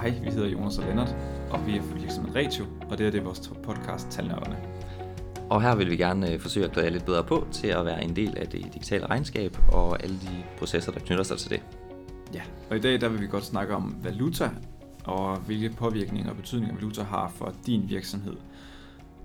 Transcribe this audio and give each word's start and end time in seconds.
Hej, 0.00 0.20
vi 0.24 0.30
hedder 0.30 0.48
Jonas 0.48 0.78
og 0.78 0.84
Lennart, 0.84 1.16
og 1.50 1.66
vi 1.66 1.76
er 1.76 1.82
fra 1.82 1.98
virksomheden 1.98 2.36
Retio, 2.36 2.64
og 2.90 2.98
det 2.98 3.06
er 3.06 3.10
det 3.10 3.24
vores 3.24 3.52
podcast 3.62 4.08
Talnørderne. 4.10 4.56
Og 5.50 5.62
her 5.62 5.74
vil 5.74 5.90
vi 5.90 5.96
gerne 5.96 6.32
øh, 6.32 6.40
forsøge 6.40 6.66
at 6.66 6.72
klæde 6.72 6.90
lidt 6.90 7.04
bedre 7.04 7.24
på 7.24 7.46
til 7.52 7.66
at 7.66 7.84
være 7.84 8.04
en 8.04 8.16
del 8.16 8.38
af 8.38 8.46
det 8.48 8.74
digitale 8.74 9.06
regnskab 9.06 9.56
og 9.72 10.02
alle 10.02 10.16
de 10.16 10.44
processer, 10.58 10.92
der 10.92 11.00
knytter 11.00 11.24
sig 11.24 11.38
til 11.38 11.50
det. 11.50 11.62
Ja, 12.34 12.40
og 12.70 12.76
i 12.76 12.80
dag 12.80 13.00
der 13.00 13.08
vil 13.08 13.20
vi 13.20 13.26
godt 13.26 13.44
snakke 13.44 13.74
om 13.74 13.96
valuta, 14.02 14.50
og 15.04 15.36
hvilke 15.36 15.70
påvirkninger 15.70 16.30
og 16.30 16.36
betydninger 16.36 16.74
valuta 16.74 17.02
har 17.02 17.32
for 17.34 17.54
din 17.66 17.88
virksomhed. 17.88 18.36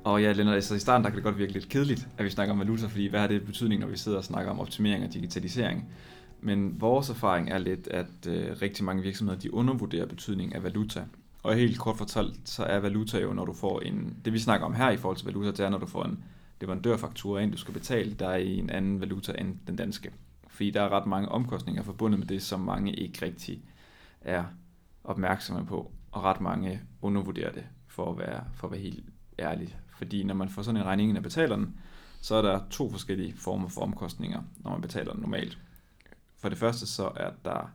Og 0.04 0.22
ja, 0.22 0.32
Lennart, 0.32 0.56
altså 0.56 0.76
i 0.76 0.80
starten 0.80 1.04
der 1.04 1.10
kan 1.10 1.16
det 1.16 1.24
godt 1.24 1.38
virke 1.38 1.54
lidt 1.54 1.70
kedeligt, 1.70 2.08
at 2.18 2.26
vi 2.26 2.30
snakker 2.30 2.54
om 2.54 2.60
valuta, 2.60 2.88
fordi 2.88 3.08
hvad 3.08 3.20
har 3.20 3.28
det 3.28 3.46
betydning, 3.46 3.82
når 3.82 3.88
vi 3.88 3.98
sidder 3.98 4.18
og 4.18 4.24
snakker 4.24 4.52
om 4.52 4.60
optimering 4.60 5.06
og 5.06 5.14
digitalisering? 5.14 5.88
Men 6.40 6.82
vores 6.82 7.10
erfaring 7.10 7.50
er 7.50 7.58
lidt, 7.58 7.88
at 7.88 8.28
øh, 8.28 8.58
rigtig 8.62 8.86
mange 8.86 9.04
virksomheder 9.04 9.40
de 9.40 9.54
undervurderer 9.54 10.06
betydningen 10.06 10.56
af 10.56 10.64
valuta. 10.64 11.06
Og 11.44 11.56
helt 11.56 11.80
kort 11.80 11.98
fortalt, 11.98 12.50
så 12.50 12.64
er 12.64 12.80
valuta 12.80 13.20
jo, 13.20 13.34
når 13.34 13.46
du 13.46 13.54
får 13.54 13.80
en... 13.80 14.18
Det 14.26 14.34
vi 14.34 14.40
snakker 14.40 14.66
om 14.66 14.74
her 14.74 14.90
i 14.90 14.98
forhold 14.98 15.18
til 15.18 15.26
valuta, 15.26 15.52
det 15.52 15.60
er, 15.60 15.70
når 15.70 15.78
du 15.78 15.86
får 15.86 16.04
en 16.04 16.24
leverandørfaktura 16.62 17.40
ind, 17.40 17.52
du 17.52 17.58
skal 17.58 17.74
betale, 17.74 18.14
der 18.14 18.30
er 18.30 18.36
i 18.36 18.58
en 18.58 18.70
anden 18.70 19.02
valuta 19.02 19.34
end 19.40 19.58
den 19.68 19.76
danske. 19.76 20.12
Fordi 20.48 20.72
der 20.72 20.82
er 20.82 20.90
ret 20.90 21.08
mange 21.08 21.30
omkostninger 21.30 21.84
forbundet 21.84 22.20
med 22.20 22.28
det, 22.28 22.44
som 22.44 22.60
mange 22.60 22.94
ikke 22.94 23.26
rigtig 23.26 23.64
er 24.22 24.44
opmærksomme 25.04 25.66
på. 25.66 25.92
Og 26.12 26.24
ret 26.24 26.42
mange 26.42 26.82
undervurderer 27.02 27.52
det, 27.52 27.64
for 27.88 28.12
at 28.12 28.18
være, 28.18 28.44
for 28.54 28.68
at 28.68 28.72
være 28.72 28.82
helt 28.82 29.06
ærlig. 29.40 29.78
Fordi 29.98 30.24
når 30.24 30.34
man 30.34 30.50
får 30.50 30.62
sådan 30.62 30.82
en 30.82 30.88
regning 30.88 31.10
ind 31.10 31.18
og 31.18 31.24
betaler 31.24 31.56
den, 31.56 31.76
så 32.22 32.36
er 32.36 32.42
der 32.42 32.60
to 32.70 32.92
forskellige 32.92 33.34
former 33.38 33.68
for 33.68 33.82
omkostninger, 33.82 34.42
når 34.58 34.72
man 34.72 34.82
betaler 34.82 35.12
den 35.12 35.22
normalt. 35.22 35.58
For 36.46 36.50
det 36.50 36.58
første 36.58 36.88
så 36.88 37.12
er 37.16 37.32
der 37.46 37.72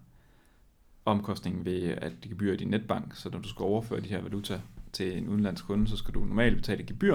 omkostningen 1.05 1.65
ved 1.65 1.83
at 1.83 2.13
det 2.23 2.31
gebyr 2.31 2.53
i 2.53 2.57
din 2.57 2.69
netbank, 2.69 3.15
så 3.15 3.31
når 3.31 3.39
du 3.39 3.49
skal 3.49 3.63
overføre 3.63 4.01
de 4.01 4.09
her 4.09 4.23
valuta 4.23 4.61
til 4.93 5.19
en 5.19 5.29
udenlandsk 5.29 5.67
kunde, 5.67 5.89
så 5.89 5.97
skal 5.97 6.15
du 6.15 6.21
normalt 6.21 6.57
betale 6.57 6.87
gebyr. 6.87 7.15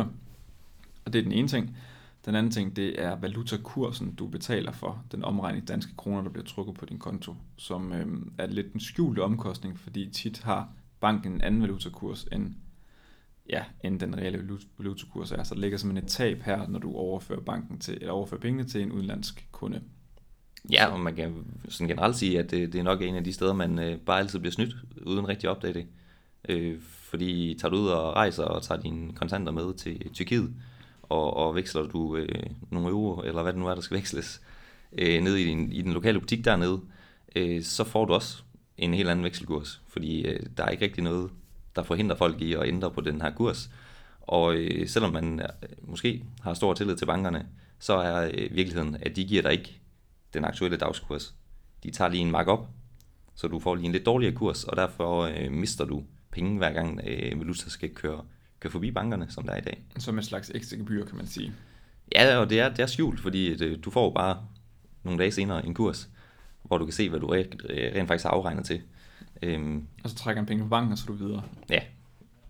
Og 1.05 1.13
det 1.13 1.19
er 1.19 1.23
den 1.23 1.31
ene 1.31 1.47
ting. 1.47 1.77
Den 2.25 2.35
anden 2.35 2.51
ting, 2.51 2.75
det 2.75 3.03
er 3.03 3.15
valutakursen, 3.15 4.15
du 4.15 4.27
betaler 4.27 4.71
for 4.71 5.03
den 5.11 5.23
omregning 5.23 5.67
danske 5.67 5.95
kroner, 5.97 6.21
der 6.21 6.29
bliver 6.29 6.45
trukket 6.45 6.75
på 6.75 6.85
din 6.85 6.99
konto, 6.99 7.35
som 7.57 7.93
øh, 7.93 8.07
er 8.37 8.47
lidt 8.47 8.73
en 8.73 8.79
skjult 8.79 9.19
omkostning, 9.19 9.79
fordi 9.79 10.09
tit 10.09 10.41
har 10.41 10.69
banken 10.99 11.33
en 11.33 11.41
anden 11.41 11.61
valutakurs 11.61 12.23
end, 12.31 12.53
ja, 13.49 13.63
end 13.83 13.99
den 13.99 14.17
reelle 14.17 14.59
valutakurs 14.77 15.31
er. 15.31 15.43
Så 15.43 15.55
der 15.55 15.61
ligger 15.61 15.77
simpelthen 15.77 16.05
et 16.05 16.11
tab 16.11 16.41
her, 16.41 16.67
når 16.67 16.79
du 16.79 16.93
overfører, 16.93 17.41
banken 17.41 17.79
til, 17.79 17.93
eller 17.93 18.13
overfører 18.13 18.41
pengene 18.41 18.63
til 18.63 18.81
en 18.81 18.91
udenlandsk 18.91 19.47
kunde. 19.51 19.81
Ja, 20.71 20.85
og 20.85 20.99
man 20.99 21.15
kan 21.15 21.45
sådan 21.69 21.87
generelt 21.87 22.15
sige, 22.15 22.39
at 22.39 22.51
det, 22.51 22.73
det 22.73 22.79
er 22.79 22.83
nok 22.83 23.01
en 23.01 23.15
af 23.15 23.23
de 23.23 23.33
steder, 23.33 23.53
man 23.53 23.79
øh, 23.79 23.97
bare 23.97 24.19
altid 24.19 24.39
bliver 24.39 24.51
snydt, 24.51 24.75
uden 25.05 25.27
rigtig 25.27 25.47
at 25.47 25.55
opdage 25.55 25.73
det. 25.73 25.85
Øh, 26.49 26.79
fordi 26.81 27.57
tager 27.59 27.69
du 27.69 27.77
ud 27.77 27.87
og 27.87 28.13
rejser 28.13 28.43
og 28.43 28.63
tager 28.63 28.81
dine 28.81 29.13
kontanter 29.13 29.51
med 29.51 29.73
til 29.73 30.13
Tyrkiet, 30.13 30.53
og, 31.03 31.37
og 31.37 31.55
veksler 31.55 31.87
du 31.87 32.15
øh, 32.15 32.43
nogle 32.71 32.89
euro, 32.89 33.21
eller 33.21 33.43
hvad 33.43 33.53
det 33.53 33.61
nu 33.61 33.67
er, 33.67 33.75
der 33.75 33.81
skal 33.81 33.97
veksles, 33.99 34.41
øh, 34.97 35.21
ned 35.21 35.35
i, 35.35 35.45
din, 35.45 35.71
i 35.71 35.81
den 35.81 35.93
lokale 35.93 36.19
butik 36.19 36.45
dernede, 36.45 36.81
øh, 37.35 37.63
så 37.63 37.83
får 37.83 38.05
du 38.05 38.13
også 38.13 38.43
en 38.77 38.93
helt 38.93 39.09
anden 39.09 39.25
vekselkurs, 39.25 39.81
fordi 39.87 40.21
øh, 40.21 40.39
der 40.57 40.63
er 40.63 40.69
ikke 40.69 40.85
rigtig 40.85 41.03
noget, 41.03 41.31
der 41.75 41.83
forhindrer 41.83 42.15
folk 42.15 42.41
i 42.41 42.53
at 42.53 42.67
ændre 42.67 42.91
på 42.91 43.01
den 43.01 43.21
her 43.21 43.31
kurs. 43.31 43.69
Og 44.21 44.55
øh, 44.55 44.87
selvom 44.87 45.13
man 45.13 45.39
øh, 45.39 45.69
måske 45.81 46.23
har 46.41 46.53
stor 46.53 46.73
tillid 46.73 46.95
til 46.95 47.05
bankerne, 47.05 47.47
så 47.79 47.93
er 47.93 48.29
øh, 48.33 48.55
virkeligheden, 48.55 48.97
at 49.01 49.15
de 49.15 49.25
giver 49.25 49.41
dig 49.41 49.51
ikke 49.51 49.79
den 50.35 50.45
aktuelle 50.45 50.77
dagskurs. 50.77 51.35
De 51.83 51.91
tager 51.91 52.09
lige 52.09 52.21
en 52.21 52.31
markup, 52.31 52.67
så 53.35 53.47
du 53.47 53.59
får 53.59 53.75
lige 53.75 53.85
en 53.85 53.91
lidt 53.91 54.05
dårligere 54.05 54.35
kurs, 54.35 54.63
og 54.63 54.77
derfor 54.77 55.21
øh, 55.21 55.51
mister 55.51 55.85
du 55.85 56.03
penge 56.31 56.57
hver 56.57 56.73
gang 56.73 57.01
øh, 57.07 57.39
valuta 57.39 57.69
skal 57.69 57.89
køre, 57.89 58.25
køre 58.59 58.71
forbi 58.71 58.91
bankerne, 58.91 59.25
som 59.29 59.43
der 59.43 59.53
er 59.53 59.57
i 59.57 59.61
dag. 59.61 59.83
Som 59.97 60.17
en 60.17 60.23
slags 60.23 60.51
ekstra 60.55 60.77
gebyr, 60.77 61.05
kan 61.05 61.17
man 61.17 61.27
sige. 61.27 61.53
Ja, 62.15 62.37
og 62.37 62.49
det 62.49 62.59
er, 62.59 62.69
det 62.69 62.79
er 62.79 62.85
skjult, 62.85 63.19
fordi 63.19 63.55
det, 63.55 63.85
du 63.85 63.91
får 63.91 64.13
bare 64.13 64.47
nogle 65.03 65.19
dage 65.19 65.31
senere 65.31 65.65
en 65.65 65.73
kurs, 65.73 66.09
hvor 66.63 66.77
du 66.77 66.85
kan 66.85 66.93
se, 66.93 67.09
hvad 67.09 67.19
du 67.19 67.27
rent, 67.27 67.61
rent 67.69 68.07
faktisk 68.07 68.23
har 68.23 68.31
afregnet 68.31 68.65
til. 68.65 68.81
Øhm, 69.41 69.87
og 70.03 70.09
så 70.09 70.15
trækker 70.15 70.41
en 70.41 70.45
penge 70.45 70.63
på 70.63 70.69
banken, 70.69 70.91
og 70.91 70.97
så 70.97 71.05
du 71.07 71.13
videre. 71.13 71.43
Ja, 71.69 71.79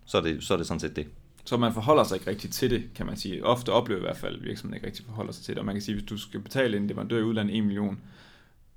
så 0.04 0.18
er, 0.18 0.22
det, 0.22 0.42
så 0.42 0.54
er 0.54 0.58
det 0.58 0.66
sådan 0.66 0.80
set 0.80 0.96
det. 0.96 1.06
Så 1.46 1.56
man 1.56 1.72
forholder 1.72 2.04
sig 2.04 2.16
ikke 2.16 2.30
rigtig 2.30 2.50
til 2.50 2.70
det, 2.70 2.90
kan 2.94 3.06
man 3.06 3.16
sige. 3.16 3.44
Ofte 3.44 3.72
oplever 3.72 4.00
i 4.00 4.04
hvert 4.04 4.16
fald, 4.16 4.40
virksomheden 4.40 4.74
ikke 4.74 4.86
rigtig 4.86 5.04
forholder 5.04 5.32
sig 5.32 5.44
til 5.44 5.54
det. 5.54 5.58
Og 5.58 5.66
man 5.66 5.74
kan 5.74 5.82
sige, 5.82 5.94
hvis 5.94 6.08
du 6.08 6.18
skal 6.18 6.40
betale 6.40 6.76
en 6.76 6.86
leverandør 6.86 7.18
i 7.18 7.22
udlandet 7.22 7.58
1 7.58 7.64
million 7.64 8.00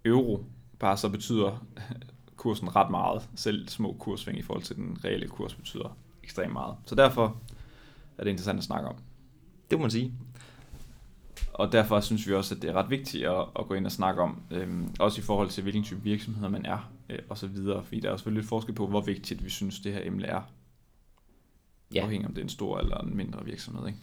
euro, 0.05 0.45
bare 0.79 0.97
så 0.97 1.09
betyder 1.09 1.65
kursen 2.35 2.75
ret 2.75 2.91
meget. 2.91 3.29
Selv 3.35 3.67
små 3.67 3.95
kurssving 3.99 4.39
i 4.39 4.41
forhold 4.41 4.63
til 4.63 4.75
den 4.75 4.97
reelle 5.05 5.27
kurs 5.27 5.53
betyder 5.53 5.97
ekstremt 6.23 6.53
meget. 6.53 6.75
Så 6.85 6.95
derfor 6.95 7.41
er 8.17 8.23
det 8.23 8.31
interessant 8.31 8.57
at 8.57 8.63
snakke 8.63 8.89
om. 8.89 8.95
Det 9.71 9.77
må 9.77 9.81
man 9.81 9.91
sige. 9.91 10.13
Og 11.53 11.71
derfor 11.71 11.99
synes 11.99 12.27
vi 12.27 12.33
også, 12.33 12.55
at 12.55 12.61
det 12.61 12.69
er 12.69 12.73
ret 12.73 12.89
vigtigt 12.89 13.25
at, 13.25 13.45
at 13.59 13.67
gå 13.67 13.73
ind 13.73 13.85
og 13.85 13.91
snakke 13.91 14.21
om, 14.21 14.41
øhm, 14.51 14.95
også 14.99 15.21
i 15.21 15.23
forhold 15.23 15.49
til, 15.49 15.63
hvilken 15.63 15.83
type 15.83 16.03
virksomheder 16.03 16.49
man 16.49 16.65
er, 16.65 16.91
øh, 17.09 17.19
og 17.29 17.37
så 17.37 17.47
videre. 17.47 17.83
Fordi 17.83 17.99
der 17.99 18.11
er 18.11 18.17
selvfølgelig 18.17 18.41
lidt 18.41 18.49
forskel 18.49 18.75
på, 18.75 18.87
hvor 18.87 19.01
vigtigt 19.01 19.43
vi 19.43 19.49
synes, 19.49 19.79
det 19.79 19.93
her 19.93 20.01
emne 20.03 20.25
er 20.25 20.41
ja. 21.95 22.01
afhængig 22.01 22.27
om 22.27 22.33
det 22.33 22.41
er 22.41 22.45
en 22.45 22.49
stor 22.49 22.79
eller 22.79 22.97
en 22.97 23.17
mindre 23.17 23.45
virksomhed. 23.45 23.87
Ikke? 23.87 23.99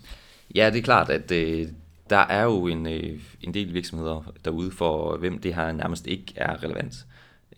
Ja, 0.54 0.70
det 0.70 0.78
er 0.78 0.82
klart, 0.82 1.10
at 1.10 1.30
øh, 1.30 1.68
der 2.10 2.16
er 2.16 2.42
jo 2.42 2.66
en, 2.66 2.86
øh, 2.86 3.20
en 3.40 3.54
del 3.54 3.74
virksomheder 3.74 4.32
derude, 4.44 4.70
for 4.70 5.16
hvem 5.16 5.38
det 5.38 5.54
her 5.54 5.72
nærmest 5.72 6.06
ikke 6.06 6.32
er 6.36 6.62
relevant. 6.62 7.06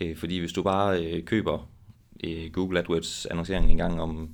Øh, 0.01 0.17
fordi 0.17 0.39
hvis 0.39 0.53
du 0.53 0.63
bare 0.63 1.05
øh, 1.05 1.25
køber 1.25 1.69
øh, 2.25 2.51
Google 2.53 2.79
AdWords 2.79 3.27
annoncering 3.27 3.71
en 3.71 3.77
gang 3.77 4.01
om 4.01 4.31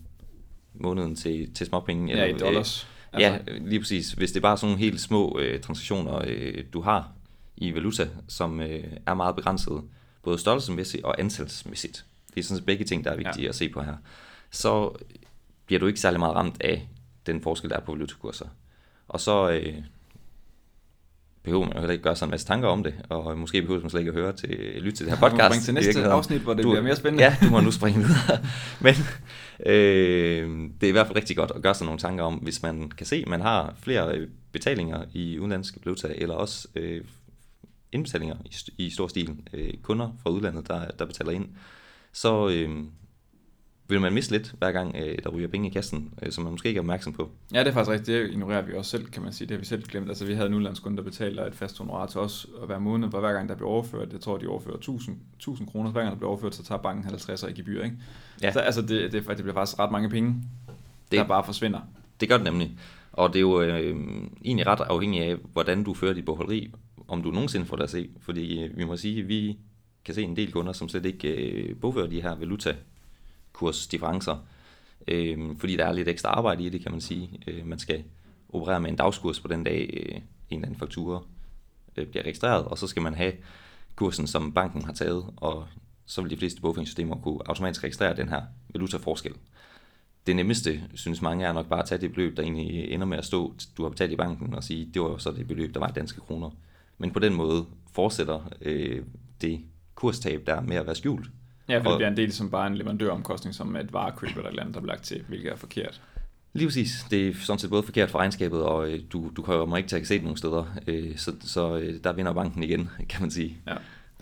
måneden 0.74 1.16
til, 1.16 1.54
til 1.54 1.66
småpenge. 1.66 2.16
Ja, 2.16 2.24
i 2.24 2.32
dollars. 2.32 2.88
Øh, 3.14 3.20
ja, 3.20 3.38
lige 3.46 3.80
præcis. 3.80 4.12
Hvis 4.12 4.32
det 4.32 4.36
er 4.36 4.42
bare 4.42 4.56
sådan 4.56 4.68
nogle 4.68 4.84
helt 4.84 5.00
små 5.00 5.38
øh, 5.38 5.60
transaktioner, 5.60 6.22
øh, 6.26 6.64
du 6.72 6.80
har 6.80 7.12
i 7.56 7.74
valuta, 7.74 8.08
som 8.28 8.60
øh, 8.60 8.84
er 9.06 9.14
meget 9.14 9.36
begrænset, 9.36 9.82
både 10.22 10.38
størrelsesmæssigt 10.38 11.04
og 11.04 11.20
antalsmæssigt. 11.20 12.04
Det 12.34 12.40
er 12.40 12.44
sådan 12.44 12.64
begge 12.64 12.84
ting, 12.84 13.04
der 13.04 13.10
er 13.10 13.16
vigtige 13.16 13.42
ja. 13.42 13.48
at 13.48 13.54
se 13.54 13.68
på 13.68 13.82
her. 13.82 13.96
Så 14.50 14.92
bliver 15.66 15.80
du 15.80 15.86
ikke 15.86 16.00
særlig 16.00 16.20
meget 16.20 16.34
ramt 16.34 16.62
af 16.62 16.88
den 17.26 17.42
forskel, 17.42 17.70
der 17.70 17.76
er 17.76 17.80
på 17.80 17.92
valutakurser. 17.92 18.46
Og 19.08 19.20
så 19.20 19.50
øh, 19.50 19.74
behøver 21.42 21.64
man 21.64 21.72
jo 21.72 21.80
heller 21.80 21.92
ikke 21.92 22.04
gøre 22.04 22.16
sig 22.16 22.26
en 22.26 22.30
masse 22.30 22.46
tanker 22.46 22.68
om 22.68 22.82
det, 22.82 22.94
og 23.08 23.38
måske 23.38 23.62
behøver 23.62 23.80
man 23.80 23.90
slet 23.90 24.00
ikke 24.00 24.10
at 24.10 24.14
høre 24.14 24.32
til, 24.32 24.48
lytte 24.76 24.96
til 24.96 25.06
det 25.06 25.18
her 25.18 25.20
podcast. 25.30 25.60
Du 25.60 25.64
til 25.64 25.74
næste 25.74 26.04
afsnit, 26.04 26.40
hvor 26.40 26.54
det 26.54 26.64
du, 26.64 26.70
bliver 26.70 26.82
mere 26.82 26.96
spændende. 26.96 27.24
Ja, 27.24 27.36
du 27.42 27.50
må 27.50 27.60
nu 27.60 27.70
springe 27.70 28.00
videre. 28.00 28.38
Men 28.86 28.94
øh, 29.66 30.70
det 30.80 30.86
er 30.86 30.88
i 30.88 30.92
hvert 30.92 31.06
fald 31.06 31.16
rigtig 31.16 31.36
godt 31.36 31.52
at 31.54 31.62
gøre 31.62 31.74
sig 31.74 31.84
nogle 31.84 32.00
tanker 32.00 32.24
om, 32.24 32.34
hvis 32.34 32.62
man 32.62 32.90
kan 32.90 33.06
se, 33.06 33.16
at 33.16 33.28
man 33.28 33.40
har 33.40 33.74
flere 33.82 34.16
øh, 34.16 34.28
betalinger 34.52 35.04
i 35.12 35.38
udenlandske 35.38 35.80
valuta, 35.84 36.08
eller 36.16 36.34
også 36.34 36.68
øh, 36.74 37.04
indbetalinger 37.92 38.36
i, 38.44 38.84
i 38.86 38.90
stor 38.90 39.08
stil, 39.08 39.36
øh, 39.52 39.74
kunder 39.82 40.10
fra 40.22 40.30
udlandet, 40.30 40.68
der, 40.68 40.90
der 40.98 41.04
betaler 41.04 41.32
ind, 41.32 41.48
så, 42.12 42.48
øh, 42.48 42.84
vil 43.88 44.00
man 44.00 44.12
miste 44.12 44.32
lidt, 44.32 44.54
hver 44.58 44.72
gang 44.72 44.96
øh, 44.96 45.18
der 45.24 45.30
ryger 45.30 45.48
penge 45.48 45.68
i 45.68 45.70
kassen, 45.70 46.14
øh, 46.22 46.32
som 46.32 46.44
man 46.44 46.50
måske 46.50 46.68
ikke 46.68 46.78
er 46.78 46.82
opmærksom 46.82 47.12
på. 47.12 47.30
Ja, 47.52 47.58
det 47.58 47.68
er 47.68 47.72
faktisk 47.72 47.90
rigtigt. 47.90 48.06
Det 48.06 48.30
ignorerer 48.30 48.62
vi 48.62 48.74
også 48.74 48.90
selv, 48.90 49.06
kan 49.06 49.22
man 49.22 49.32
sige. 49.32 49.48
Det 49.48 49.54
har 49.54 49.58
vi 49.58 49.64
selv 49.64 49.82
glemt. 49.82 50.08
Altså, 50.08 50.24
vi 50.24 50.34
havde 50.34 50.48
en 50.48 50.54
udlandskunde, 50.54 50.96
der 50.96 51.02
betaler 51.02 51.46
et 51.46 51.54
fast 51.54 51.78
honorar 51.78 52.06
til 52.06 52.20
os 52.20 52.46
og 52.56 52.66
hver 52.66 52.78
måned, 52.78 53.08
hvor 53.08 53.20
hver 53.20 53.32
gang 53.32 53.48
der 53.48 53.54
bliver 53.54 53.70
overført, 53.70 54.12
jeg 54.12 54.20
tror, 54.20 54.36
de 54.36 54.46
overfører 54.46 54.76
1000, 54.76 55.16
1000 55.36 55.68
kroner, 55.68 55.90
hver 55.90 56.00
gang 56.00 56.12
der 56.12 56.16
bliver 56.16 56.30
overført, 56.30 56.54
så 56.54 56.64
tager 56.64 56.78
banken 56.82 57.04
50 57.04 57.42
i 57.42 57.52
gebyr, 57.52 57.84
ikke? 57.84 57.96
Ja. 58.42 58.52
Så 58.52 58.58
altså, 58.58 58.82
det, 58.82 59.12
det, 59.12 59.12
det, 59.12 59.36
bliver 59.36 59.54
faktisk 59.54 59.78
ret 59.78 59.92
mange 59.92 60.08
penge, 60.08 60.34
det, 61.10 61.18
der 61.18 61.24
bare 61.24 61.44
forsvinder. 61.44 61.80
Det 62.20 62.28
gør 62.28 62.36
det 62.36 62.44
nemlig. 62.44 62.78
Og 63.12 63.28
det 63.28 63.36
er 63.36 63.40
jo 63.40 63.60
øh, 63.60 63.96
egentlig 64.44 64.66
ret 64.66 64.80
afhængigt 64.80 65.24
af, 65.24 65.36
hvordan 65.52 65.84
du 65.84 65.94
fører 65.94 66.14
dit 66.14 66.24
bogholderi, 66.24 66.72
om 67.08 67.22
du 67.22 67.30
nogensinde 67.30 67.66
får 67.66 67.76
det 67.76 67.82
at 67.82 67.90
se. 67.90 68.08
Fordi 68.20 68.62
øh, 68.62 68.76
vi 68.76 68.84
må 68.84 68.96
sige, 68.96 69.20
at 69.20 69.28
vi 69.28 69.58
kan 70.04 70.14
se 70.14 70.22
en 70.22 70.36
del 70.36 70.52
kunder, 70.52 70.72
som 70.72 70.88
slet 70.88 71.06
ikke 71.06 71.28
øh, 71.28 71.76
bogfører 71.76 72.06
de 72.06 72.22
her 72.22 72.34
valuta 72.34 72.74
kursdifferencer, 73.54 74.36
øh, 75.08 75.56
fordi 75.58 75.76
der 75.76 75.84
er 75.84 75.92
lidt 75.92 76.08
ekstra 76.08 76.28
arbejde 76.28 76.64
i 76.64 76.68
det, 76.68 76.82
kan 76.82 76.92
man 76.92 77.00
sige. 77.00 77.30
Øh, 77.46 77.66
man 77.66 77.78
skal 77.78 78.04
operere 78.48 78.80
med 78.80 78.90
en 78.90 78.96
dagskurs 78.96 79.40
på 79.40 79.48
den 79.48 79.64
dag, 79.64 79.90
øh, 79.92 80.16
en 80.16 80.22
eller 80.50 80.66
anden 80.66 80.78
faktura 80.78 81.20
øh, 81.96 82.06
bliver 82.06 82.22
registreret, 82.22 82.64
og 82.64 82.78
så 82.78 82.86
skal 82.86 83.02
man 83.02 83.14
have 83.14 83.32
kursen, 83.96 84.26
som 84.26 84.52
banken 84.52 84.84
har 84.84 84.92
taget, 84.92 85.24
og 85.36 85.66
så 86.06 86.22
vil 86.22 86.30
de 86.30 86.36
fleste 86.36 86.60
bogføringssystemer 86.60 87.16
kunne 87.16 87.40
automatisk 87.48 87.84
registrere 87.84 88.16
den 88.16 88.28
her 88.28 88.42
valutaforskel. 88.72 89.32
Det 90.26 90.36
nemmeste, 90.36 90.82
synes 90.94 91.22
mange, 91.22 91.46
er 91.46 91.52
nok 91.52 91.68
bare 91.68 91.80
at 91.80 91.88
tage 91.88 92.00
det 92.00 92.12
beløb, 92.12 92.36
der 92.36 92.42
egentlig 92.42 92.84
øh, 92.84 92.94
ender 92.94 93.06
med 93.06 93.18
at 93.18 93.24
stå, 93.24 93.54
du 93.76 93.82
har 93.82 93.90
betalt 93.90 94.12
i 94.12 94.16
banken, 94.16 94.54
og 94.54 94.64
sige, 94.64 94.90
det 94.94 95.02
var 95.02 95.08
jo 95.08 95.18
så 95.18 95.30
det 95.30 95.48
beløb, 95.48 95.74
der 95.74 95.80
var 95.80 95.88
i 95.88 95.92
danske 95.92 96.20
kroner. 96.20 96.50
Men 96.98 97.10
på 97.10 97.18
den 97.18 97.34
måde 97.34 97.66
fortsætter 97.92 98.50
øh, 98.60 99.02
det 99.40 99.60
kurstab 99.94 100.46
der 100.46 100.60
med 100.60 100.76
at 100.76 100.86
være 100.86 100.94
skjult, 100.94 101.26
Ja, 101.68 101.78
for 101.78 101.90
det 101.90 101.98
bliver 101.98 102.08
en 102.10 102.16
del 102.16 102.32
som 102.32 102.50
bare 102.50 102.66
en 102.66 102.74
leverandøromkostning, 102.74 103.54
som 103.54 103.76
et 103.76 103.92
varekøb 103.92 104.28
eller 104.28 104.42
et 104.42 104.48
eller 104.48 104.62
andet, 104.62 104.74
der 104.74 104.80
bliver 104.80 104.92
lagt 104.94 105.04
til, 105.04 105.22
hvilket 105.28 105.52
er 105.52 105.56
forkert. 105.56 106.00
Lige 106.52 106.66
præcis. 106.66 107.06
Det 107.10 107.28
er 107.28 107.34
sådan 107.34 107.58
set 107.58 107.70
både 107.70 107.82
forkert 107.82 108.10
for 108.10 108.18
regnskabet, 108.18 108.62
og 108.62 108.90
øh, 108.90 109.00
du, 109.12 109.30
du 109.36 109.42
kommer 109.42 109.76
ikke 109.76 109.88
til 109.88 109.96
at 109.96 110.06
se 110.06 110.14
det 110.14 110.22
nogen 110.22 110.36
steder. 110.36 110.64
Øh, 110.86 111.16
så 111.16 111.32
så 111.40 111.76
øh, 111.76 112.04
der 112.04 112.12
vinder 112.12 112.32
banken 112.32 112.62
igen, 112.62 112.90
kan 113.10 113.20
man 113.20 113.30
sige. 113.30 113.56
Ja. 113.66 113.74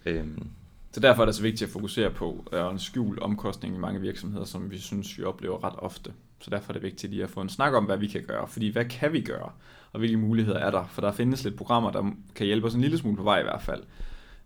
Øhm, 0.06 0.46
Så 0.92 1.00
derfor 1.00 1.22
er 1.22 1.26
det 1.26 1.34
så 1.34 1.42
vigtigt 1.42 1.62
at 1.62 1.72
fokusere 1.72 2.10
på 2.10 2.44
en 2.72 2.78
skjult 2.78 3.18
omkostning 3.18 3.74
i 3.74 3.78
mange 3.78 4.00
virksomheder, 4.00 4.44
som 4.44 4.70
vi 4.70 4.78
synes, 4.78 5.18
vi 5.18 5.24
oplever 5.24 5.64
ret 5.64 5.74
ofte. 5.78 6.12
Så 6.40 6.50
derfor 6.50 6.70
er 6.70 6.72
det 6.72 6.82
vigtigt 6.82 7.12
lige 7.12 7.22
at 7.22 7.30
få 7.30 7.40
en 7.40 7.48
snak 7.48 7.72
om, 7.72 7.84
hvad 7.84 7.96
vi 7.96 8.06
kan 8.06 8.22
gøre. 8.28 8.48
Fordi 8.48 8.68
hvad 8.68 8.84
kan 8.84 9.12
vi 9.12 9.20
gøre, 9.20 9.50
og 9.92 9.98
hvilke 9.98 10.16
muligheder 10.16 10.58
er 10.58 10.70
der? 10.70 10.84
For 10.90 11.00
der 11.00 11.12
findes 11.12 11.44
lidt 11.44 11.56
programmer, 11.56 11.90
der 11.90 12.10
kan 12.34 12.46
hjælpe 12.46 12.66
os 12.66 12.74
en 12.74 12.80
lille 12.80 12.98
smule 12.98 13.16
på 13.16 13.22
vej 13.22 13.40
i 13.40 13.42
hvert 13.42 13.62
fald. 13.62 13.82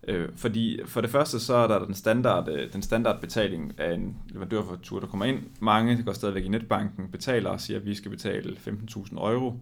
Øh, 0.07 0.29
fordi 0.35 0.79
for 0.85 1.01
det 1.01 1.09
første, 1.09 1.39
så 1.39 1.55
er 1.55 1.67
der 1.67 1.85
den 1.85 1.93
standard, 1.93 2.49
øh, 2.49 2.73
den 2.73 2.81
standard 2.81 3.21
betaling 3.21 3.79
af 3.79 3.93
en 3.93 4.15
leverandørfaktur, 4.29 4.99
der 4.99 5.07
kommer 5.07 5.25
ind. 5.25 5.39
Mange 5.59 6.03
går 6.03 6.13
stadigvæk 6.13 6.45
i 6.45 6.47
netbanken, 6.47 7.11
betaler 7.11 7.49
og 7.49 7.61
siger, 7.61 7.79
at 7.79 7.85
vi 7.85 7.95
skal 7.95 8.11
betale 8.11 8.55
15.000 8.55 9.17
euro. 9.17 9.53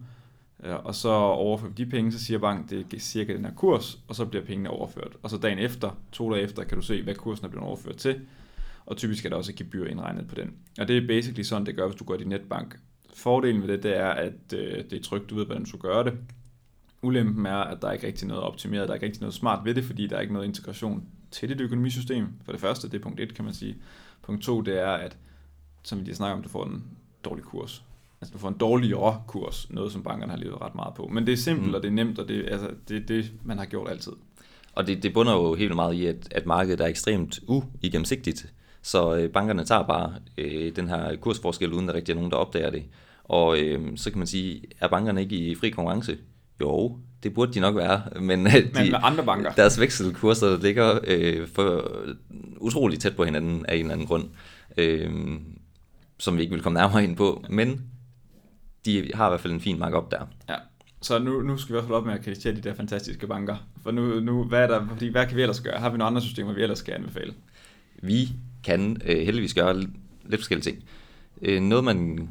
Øh, 0.64 0.84
og 0.84 0.94
så 0.94 1.08
overfører 1.08 1.72
de 1.72 1.86
penge, 1.86 2.12
så 2.12 2.24
siger 2.24 2.38
banken, 2.38 2.84
det 2.90 2.94
er 2.94 3.00
cirka 3.00 3.32
den 3.34 3.44
her 3.44 3.54
kurs, 3.54 3.98
og 4.08 4.14
så 4.14 4.24
bliver 4.24 4.44
pengene 4.44 4.70
overført. 4.70 5.16
Og 5.22 5.30
så 5.30 5.36
dagen 5.36 5.58
efter, 5.58 5.90
to 6.12 6.32
dage 6.32 6.42
efter, 6.42 6.64
kan 6.64 6.78
du 6.78 6.84
se, 6.84 7.02
hvad 7.02 7.14
kursen 7.14 7.46
er 7.46 7.50
blevet 7.50 7.66
overført 7.66 7.96
til. 7.96 8.20
Og 8.86 8.96
typisk 8.96 9.24
er 9.24 9.28
der 9.28 9.36
også 9.36 9.52
et 9.52 9.56
gebyr 9.56 9.86
indregnet 9.86 10.28
på 10.28 10.34
den. 10.34 10.52
Og 10.78 10.88
det 10.88 10.96
er 10.96 11.06
basically 11.06 11.42
sådan, 11.42 11.66
det 11.66 11.76
gør, 11.76 11.86
hvis 11.86 11.96
du 11.96 12.04
går 12.04 12.14
i 12.14 12.18
din 12.18 12.28
netbank. 12.28 12.78
Fordelen 13.14 13.62
ved 13.62 13.68
det, 13.68 13.82
det 13.82 13.96
er, 13.96 14.08
at 14.08 14.52
øh, 14.54 14.84
det 14.90 14.92
er 14.92 15.02
trygt, 15.02 15.30
du 15.30 15.34
ved, 15.34 15.46
hvordan 15.46 15.62
du 15.62 15.68
skal 15.68 15.80
gøre 15.80 16.04
det. 16.04 16.12
Ulempen 17.02 17.46
er, 17.46 17.56
at 17.56 17.82
der 17.82 17.88
er 17.88 17.92
ikke 17.92 18.06
rigtig 18.06 18.28
noget 18.28 18.42
optimeret, 18.42 18.88
der 18.88 18.92
er 18.92 18.94
ikke 18.94 19.06
rigtig 19.06 19.20
noget 19.20 19.34
smart 19.34 19.64
ved 19.64 19.74
det, 19.74 19.84
fordi 19.84 20.06
der 20.06 20.16
er 20.16 20.20
ikke 20.20 20.32
noget 20.32 20.46
integration 20.46 21.04
til 21.30 21.48
dit 21.48 21.60
økonomisystem. 21.60 22.26
For 22.44 22.52
det 22.52 22.60
første, 22.60 22.88
det 22.88 22.98
er 22.98 23.02
punkt 23.02 23.20
1, 23.20 23.34
kan 23.34 23.44
man 23.44 23.54
sige. 23.54 23.76
Punkt 24.22 24.42
2, 24.42 24.60
det 24.60 24.80
er, 24.80 24.90
at 24.90 25.16
som 25.82 25.98
vi 25.98 26.04
lige 26.04 26.14
snakker 26.14 26.36
om, 26.36 26.42
du 26.42 26.48
får 26.48 26.66
en 26.66 26.84
dårlig 27.24 27.44
kurs. 27.44 27.82
Altså 28.20 28.32
du 28.32 28.38
får 28.38 28.48
en 28.48 28.58
dårligere 28.58 29.22
kurs, 29.26 29.70
noget 29.70 29.92
som 29.92 30.02
bankerne 30.02 30.32
har 30.32 30.38
levet 30.38 30.60
ret 30.60 30.74
meget 30.74 30.94
på. 30.94 31.06
Men 31.06 31.26
det 31.26 31.32
er 31.32 31.36
simpelt, 31.36 31.68
mm. 31.68 31.74
og 31.74 31.82
det 31.82 31.88
er 31.88 31.92
nemt, 31.92 32.18
og 32.18 32.28
det, 32.28 32.48
altså, 32.48 32.70
det 32.88 32.96
er 32.96 33.06
det, 33.06 33.32
man 33.44 33.58
har 33.58 33.64
gjort 33.64 33.90
altid. 33.90 34.12
Og 34.72 34.86
det, 34.86 35.02
det 35.02 35.12
bunder 35.12 35.32
jo 35.32 35.54
helt 35.54 35.74
meget 35.74 35.94
i, 35.94 36.06
at, 36.06 36.28
at 36.30 36.46
markedet 36.46 36.80
er 36.80 36.86
ekstremt 36.86 37.40
uigennemsigtigt. 37.48 38.52
Så 38.82 39.16
øh, 39.16 39.30
bankerne 39.30 39.64
tager 39.64 39.82
bare 39.82 40.14
øh, 40.38 40.76
den 40.76 40.88
her 40.88 41.16
kursforskel, 41.16 41.72
uden 41.72 41.88
der 41.88 41.94
rigtig 41.94 42.12
er 42.12 42.16
nogen, 42.16 42.30
der 42.30 42.36
opdager 42.36 42.70
det. 42.70 42.84
Og 43.24 43.58
øh, 43.60 43.96
så 43.96 44.10
kan 44.10 44.18
man 44.18 44.26
sige, 44.26 44.62
er 44.80 44.88
bankerne 44.88 45.20
ikke 45.20 45.36
i 45.36 45.54
fri 45.54 45.70
konkurrence? 45.70 46.18
Jo, 46.60 46.98
det 47.22 47.34
burde 47.34 47.52
de 47.52 47.60
nok 47.60 47.76
være, 47.76 48.02
men, 48.20 48.46
øh, 48.46 48.52
de, 48.52 48.70
men 48.74 48.90
med 48.90 48.98
andre 49.02 49.24
banker. 49.24 49.52
deres 49.52 49.80
vekselkurser 49.80 50.58
ligger 50.62 50.98
øh, 51.06 51.48
for 51.48 51.90
utroligt 52.56 53.02
tæt 53.02 53.16
på 53.16 53.24
hinanden 53.24 53.66
af 53.66 53.74
en 53.74 53.80
eller 53.80 53.92
anden 53.92 54.06
grund, 54.06 54.24
øh, 54.76 55.10
som 56.18 56.36
vi 56.36 56.42
ikke 56.42 56.54
vil 56.54 56.62
komme 56.62 56.78
nærmere 56.78 57.04
ind 57.04 57.16
på, 57.16 57.44
men 57.50 57.82
de 58.84 59.10
har 59.14 59.26
i 59.26 59.30
hvert 59.30 59.40
fald 59.40 59.52
en 59.52 59.60
fin 59.60 59.78
markup 59.78 60.10
der. 60.10 60.26
Ja. 60.48 60.54
Så 61.02 61.18
nu, 61.18 61.42
nu 61.42 61.56
skal 61.56 61.72
vi 61.72 61.78
også 61.78 61.88
holde 61.88 62.00
op 62.00 62.06
med 62.06 62.14
at 62.14 62.24
kreditere 62.24 62.54
de 62.54 62.60
der 62.60 62.74
fantastiske 62.74 63.26
banker. 63.26 63.56
For 63.82 63.90
nu, 63.90 64.20
nu 64.20 64.44
hvad, 64.44 64.62
er 64.62 64.66
der, 64.66 64.86
fordi, 64.88 65.08
hvad 65.08 65.26
kan 65.26 65.36
vi 65.36 65.42
ellers 65.42 65.60
gøre? 65.60 65.78
Har 65.78 65.90
vi 65.90 65.98
nogle 65.98 66.08
andre 66.08 66.20
systemer, 66.20 66.52
vi 66.52 66.62
ellers 66.62 66.78
skal 66.78 66.94
anbefale? 66.94 67.34
Vi 68.02 68.28
kan 68.64 68.96
øh, 69.04 69.16
heldigvis 69.16 69.54
gøre 69.54 69.80
lidt 70.24 70.40
forskellige 70.40 70.64
ting. 70.64 70.84
Øh, 71.42 71.62
noget 71.62 71.84
man, 71.84 72.28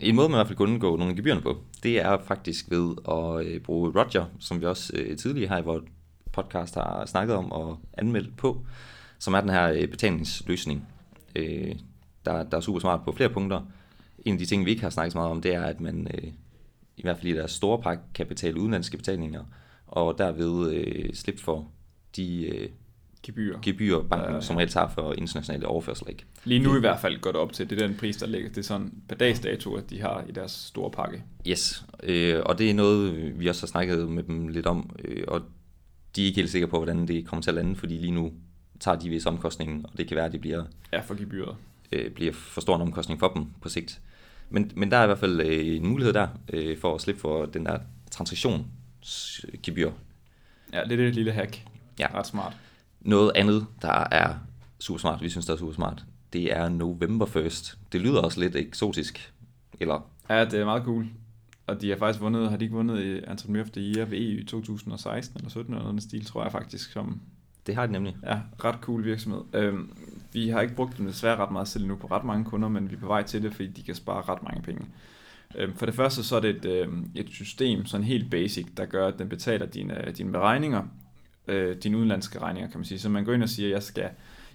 en 0.00 0.14
måde 0.14 0.28
man 0.28 0.34
i 0.34 0.38
hvert 0.38 0.46
fald 0.46 0.56
kunne 0.56 0.72
undgå 0.72 0.96
nogle 0.96 1.16
gebyrerne 1.16 1.40
på, 1.40 1.58
det 1.82 2.00
er 2.00 2.18
faktisk 2.18 2.70
ved 2.70 2.94
at 3.08 3.46
øh, 3.46 3.60
bruge 3.60 3.90
Roger, 3.90 4.26
som 4.38 4.60
vi 4.60 4.66
også 4.66 4.92
øh, 4.96 5.16
tidligere 5.16 5.48
har 5.48 5.58
i 5.58 5.64
vores 5.64 5.84
podcast 6.32 6.74
har 6.74 7.06
snakket 7.06 7.36
om 7.36 7.52
og 7.52 7.78
anmeldt 7.98 8.36
på, 8.36 8.66
som 9.18 9.34
er 9.34 9.40
den 9.40 9.50
her 9.50 9.72
øh, 9.72 9.88
betalingsløsning, 9.88 10.88
øh, 11.36 11.74
der, 12.24 12.42
der 12.42 12.56
er 12.56 12.60
super 12.60 12.80
smart 12.80 13.00
på 13.04 13.12
flere 13.12 13.30
punkter. 13.30 13.60
En 14.18 14.32
af 14.32 14.38
de 14.38 14.46
ting, 14.46 14.66
vi 14.66 14.70
ikke 14.70 14.82
har 14.82 14.90
snakket 14.90 15.12
så 15.12 15.18
meget 15.18 15.30
om, 15.30 15.42
det 15.42 15.54
er, 15.54 15.62
at 15.62 15.80
man 15.80 16.08
øh, 16.14 16.32
i 16.96 17.02
hvert 17.02 17.16
fald 17.16 17.32
i 17.32 17.36
deres 17.36 17.50
store 17.50 17.82
pakke 17.82 18.02
kan 18.14 18.26
betale 18.26 18.60
udenlandske 18.60 18.96
betalinger, 18.96 19.44
og 19.86 20.18
derved 20.18 20.72
øh, 20.72 21.14
slippe 21.14 21.42
for 21.42 21.68
de 22.16 22.46
øh, 22.46 22.68
gebyr, 23.22 23.58
gebyr 23.62 23.98
banken 24.02 24.34
ja, 24.34 24.40
som 24.40 24.56
regel 24.56 24.68
tager 24.68 24.88
for 24.88 25.12
internationale 25.12 25.66
overførsler. 25.66 26.08
Ikke? 26.08 26.24
Lige 26.44 26.58
nu 26.58 26.76
i 26.76 26.80
hvert 26.80 27.00
fald 27.00 27.20
går 27.20 27.32
det 27.32 27.40
op 27.40 27.52
til, 27.52 27.70
det 27.70 27.82
er 27.82 27.86
den 27.86 27.96
pris, 27.96 28.16
der 28.16 28.26
ligger. 28.26 28.48
Det 28.48 28.58
er 28.58 28.62
sådan 28.62 28.92
per 29.08 29.16
dags 29.16 29.40
dato, 29.40 29.74
at 29.74 29.90
de 29.90 30.00
har 30.00 30.24
i 30.28 30.32
deres 30.32 30.52
store 30.52 30.90
pakke. 30.90 31.22
Yes, 31.48 31.84
øh, 32.02 32.40
og 32.46 32.58
det 32.58 32.70
er 32.70 32.74
noget, 32.74 33.32
vi 33.40 33.46
også 33.46 33.62
har 33.62 33.66
snakket 33.66 34.08
med 34.08 34.22
dem 34.22 34.48
lidt 34.48 34.66
om, 34.66 34.96
øh, 35.04 35.24
og 35.28 35.42
de 36.16 36.22
er 36.22 36.26
ikke 36.26 36.36
helt 36.36 36.50
sikre 36.50 36.66
på, 36.66 36.76
hvordan 36.76 37.08
det 37.08 37.26
kommer 37.26 37.42
til 37.42 37.50
at 37.50 37.54
lande, 37.54 37.76
fordi 37.76 37.94
lige 37.94 38.12
nu 38.12 38.32
tager 38.80 38.98
de 38.98 39.08
vis 39.08 39.26
omkostningen, 39.26 39.86
og 39.86 39.98
det 39.98 40.08
kan 40.08 40.16
være, 40.16 40.26
at 40.26 40.32
det 40.32 40.40
bliver, 40.40 40.64
ja, 40.92 41.00
for 41.00 41.14
gebyret. 41.14 41.56
Øh, 41.92 42.10
bliver 42.10 42.32
for 42.32 42.60
stor 42.60 42.76
en 42.76 42.82
omkostning 42.82 43.20
for 43.20 43.28
dem 43.28 43.46
på 43.60 43.68
sigt. 43.68 44.00
Men, 44.50 44.70
men 44.74 44.90
der 44.90 44.96
er 44.96 45.02
i 45.02 45.06
hvert 45.06 45.18
fald 45.18 45.40
øh, 45.40 45.76
en 45.76 45.86
mulighed 45.86 46.12
der, 46.12 46.28
øh, 46.52 46.78
for 46.78 46.94
at 46.94 47.00
slippe 47.00 47.20
for 47.20 47.44
den 47.44 47.66
der 47.66 47.78
transaktionsgebyr. 48.10 49.90
Ja, 50.72 50.84
det 50.84 50.92
er 50.92 50.96
det 50.96 51.14
lille 51.14 51.32
hack. 51.32 51.62
Ja. 51.98 52.06
Ret 52.14 52.26
smart. 52.26 52.56
Noget 53.00 53.32
andet, 53.34 53.66
der 53.82 54.06
er 54.10 54.34
super 54.78 54.98
smart, 54.98 55.22
vi 55.22 55.28
synes, 55.28 55.46
der 55.46 55.52
er 55.52 55.58
super 55.58 55.72
smart, 55.72 56.04
det 56.32 56.56
er 56.56 56.68
November 56.68 57.26
1st. 57.26 57.76
Det 57.92 58.00
lyder 58.00 58.20
også 58.20 58.40
lidt 58.40 58.56
eksotisk, 58.56 59.32
eller? 59.80 60.10
Ja, 60.28 60.44
det 60.44 60.60
er 60.60 60.64
meget 60.64 60.84
cool. 60.84 61.06
Og 61.66 61.80
de 61.80 61.90
har 61.90 61.96
faktisk 61.96 62.20
vundet, 62.20 62.50
har 62.50 62.56
de 62.56 62.64
ikke 62.64 62.76
vundet 62.76 63.02
i 63.02 63.30
Entrepreneur 63.30 63.62
of 63.62 63.70
the 63.70 63.80
Year 63.80 64.04
ved 64.04 64.18
EU 64.18 64.40
i 64.40 64.44
2016 64.44 65.36
eller 65.36 65.50
17 65.50 65.74
eller 65.74 65.84
noget 65.84 66.02
stil, 66.02 66.24
tror 66.24 66.42
jeg 66.42 66.52
faktisk, 66.52 66.92
som... 66.92 67.20
Det 67.66 67.74
har 67.74 67.86
de 67.86 67.92
nemlig. 67.92 68.16
Ja, 68.26 68.40
ret 68.64 68.78
cool 68.80 69.04
virksomhed. 69.04 69.40
Øhm, 69.52 69.92
vi 70.32 70.48
har 70.48 70.60
ikke 70.60 70.74
brugt 70.74 70.98
dem 70.98 71.06
desværre 71.06 71.36
ret 71.36 71.50
meget 71.50 71.68
selv 71.68 71.86
nu 71.86 71.96
på 71.96 72.06
ret 72.06 72.24
mange 72.24 72.44
kunder, 72.44 72.68
men 72.68 72.90
vi 72.90 72.94
er 72.96 73.00
på 73.00 73.06
vej 73.06 73.22
til 73.22 73.42
det, 73.42 73.54
fordi 73.54 73.68
de 73.68 73.82
kan 73.82 73.94
spare 73.94 74.22
ret 74.22 74.42
mange 74.42 74.62
penge. 74.62 74.86
Øhm, 75.54 75.74
for 75.76 75.86
det 75.86 75.94
første 75.94 76.24
så 76.24 76.36
er 76.36 76.40
det 76.40 76.56
et, 76.56 76.64
øhm, 76.64 77.10
et 77.14 77.28
system, 77.28 77.86
sådan 77.86 78.06
helt 78.06 78.30
basic, 78.30 78.66
der 78.76 78.84
gør, 78.84 79.08
at 79.08 79.18
den 79.18 79.28
betaler 79.28 79.66
dine, 79.66 80.12
dine 80.18 80.32
beregninger, 80.32 80.82
øh, 81.48 81.76
dine 81.76 81.96
udenlandske 81.96 82.38
regninger, 82.38 82.70
kan 82.70 82.78
man 82.78 82.84
sige. 82.84 82.98
Så 82.98 83.08
man 83.08 83.24
går 83.24 83.32
ind 83.32 83.42
og 83.42 83.48
siger, 83.48 83.68
at 83.68 83.72
jeg 83.72 83.82
skal, 83.82 84.08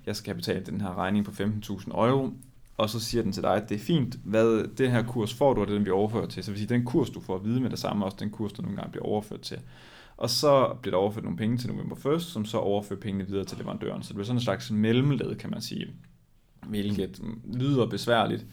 jeg 0.05 0.15
skal 0.15 0.35
betale 0.35 0.65
den 0.65 0.81
her 0.81 0.97
regning 0.97 1.25
på 1.25 1.31
15.000 1.31 1.91
euro, 1.91 2.29
og 2.77 2.89
så 2.89 2.99
siger 2.99 3.23
den 3.23 3.31
til 3.31 3.43
dig, 3.43 3.55
at 3.55 3.69
det 3.69 3.75
er 3.75 3.79
fint, 3.79 4.15
hvad 4.23 4.75
den 4.77 4.91
her 4.91 5.03
kurs 5.03 5.33
får 5.33 5.53
du, 5.53 5.61
og 5.61 5.67
det 5.67 5.73
er 5.73 5.77
den, 5.77 5.85
vi 5.85 5.91
overfører 5.91 6.25
til. 6.25 6.43
Så 6.43 6.51
vil 6.51 6.57
sige, 6.59 6.69
den 6.69 6.85
kurs, 6.85 7.09
du 7.09 7.21
får 7.21 7.35
at 7.35 7.45
vide 7.45 7.59
med 7.61 7.69
det 7.69 7.79
samme, 7.79 8.05
også 8.05 8.17
den 8.19 8.29
kurs, 8.29 8.53
du 8.53 8.61
nogle 8.61 8.77
gange 8.77 8.91
bliver 8.91 9.05
overført 9.05 9.41
til. 9.41 9.59
Og 10.17 10.29
så 10.29 10.75
bliver 10.81 10.91
der 10.91 10.97
overført 10.97 11.23
nogle 11.23 11.37
penge 11.37 11.57
til 11.57 11.69
november 11.69 12.05
1, 12.15 12.21
som 12.21 12.45
så 12.45 12.57
overfører 12.57 12.99
pengene 12.99 13.27
videre 13.27 13.45
til 13.45 13.57
leverandøren. 13.57 14.03
Så 14.03 14.07
det 14.07 14.15
bliver 14.15 14.25
sådan 14.25 14.37
en 14.37 14.43
slags 14.43 14.71
mellemled, 14.71 15.35
kan 15.35 15.49
man 15.49 15.61
sige. 15.61 15.87
Hvilket 16.67 17.21
lyder 17.53 17.85
besværligt, 17.85 18.45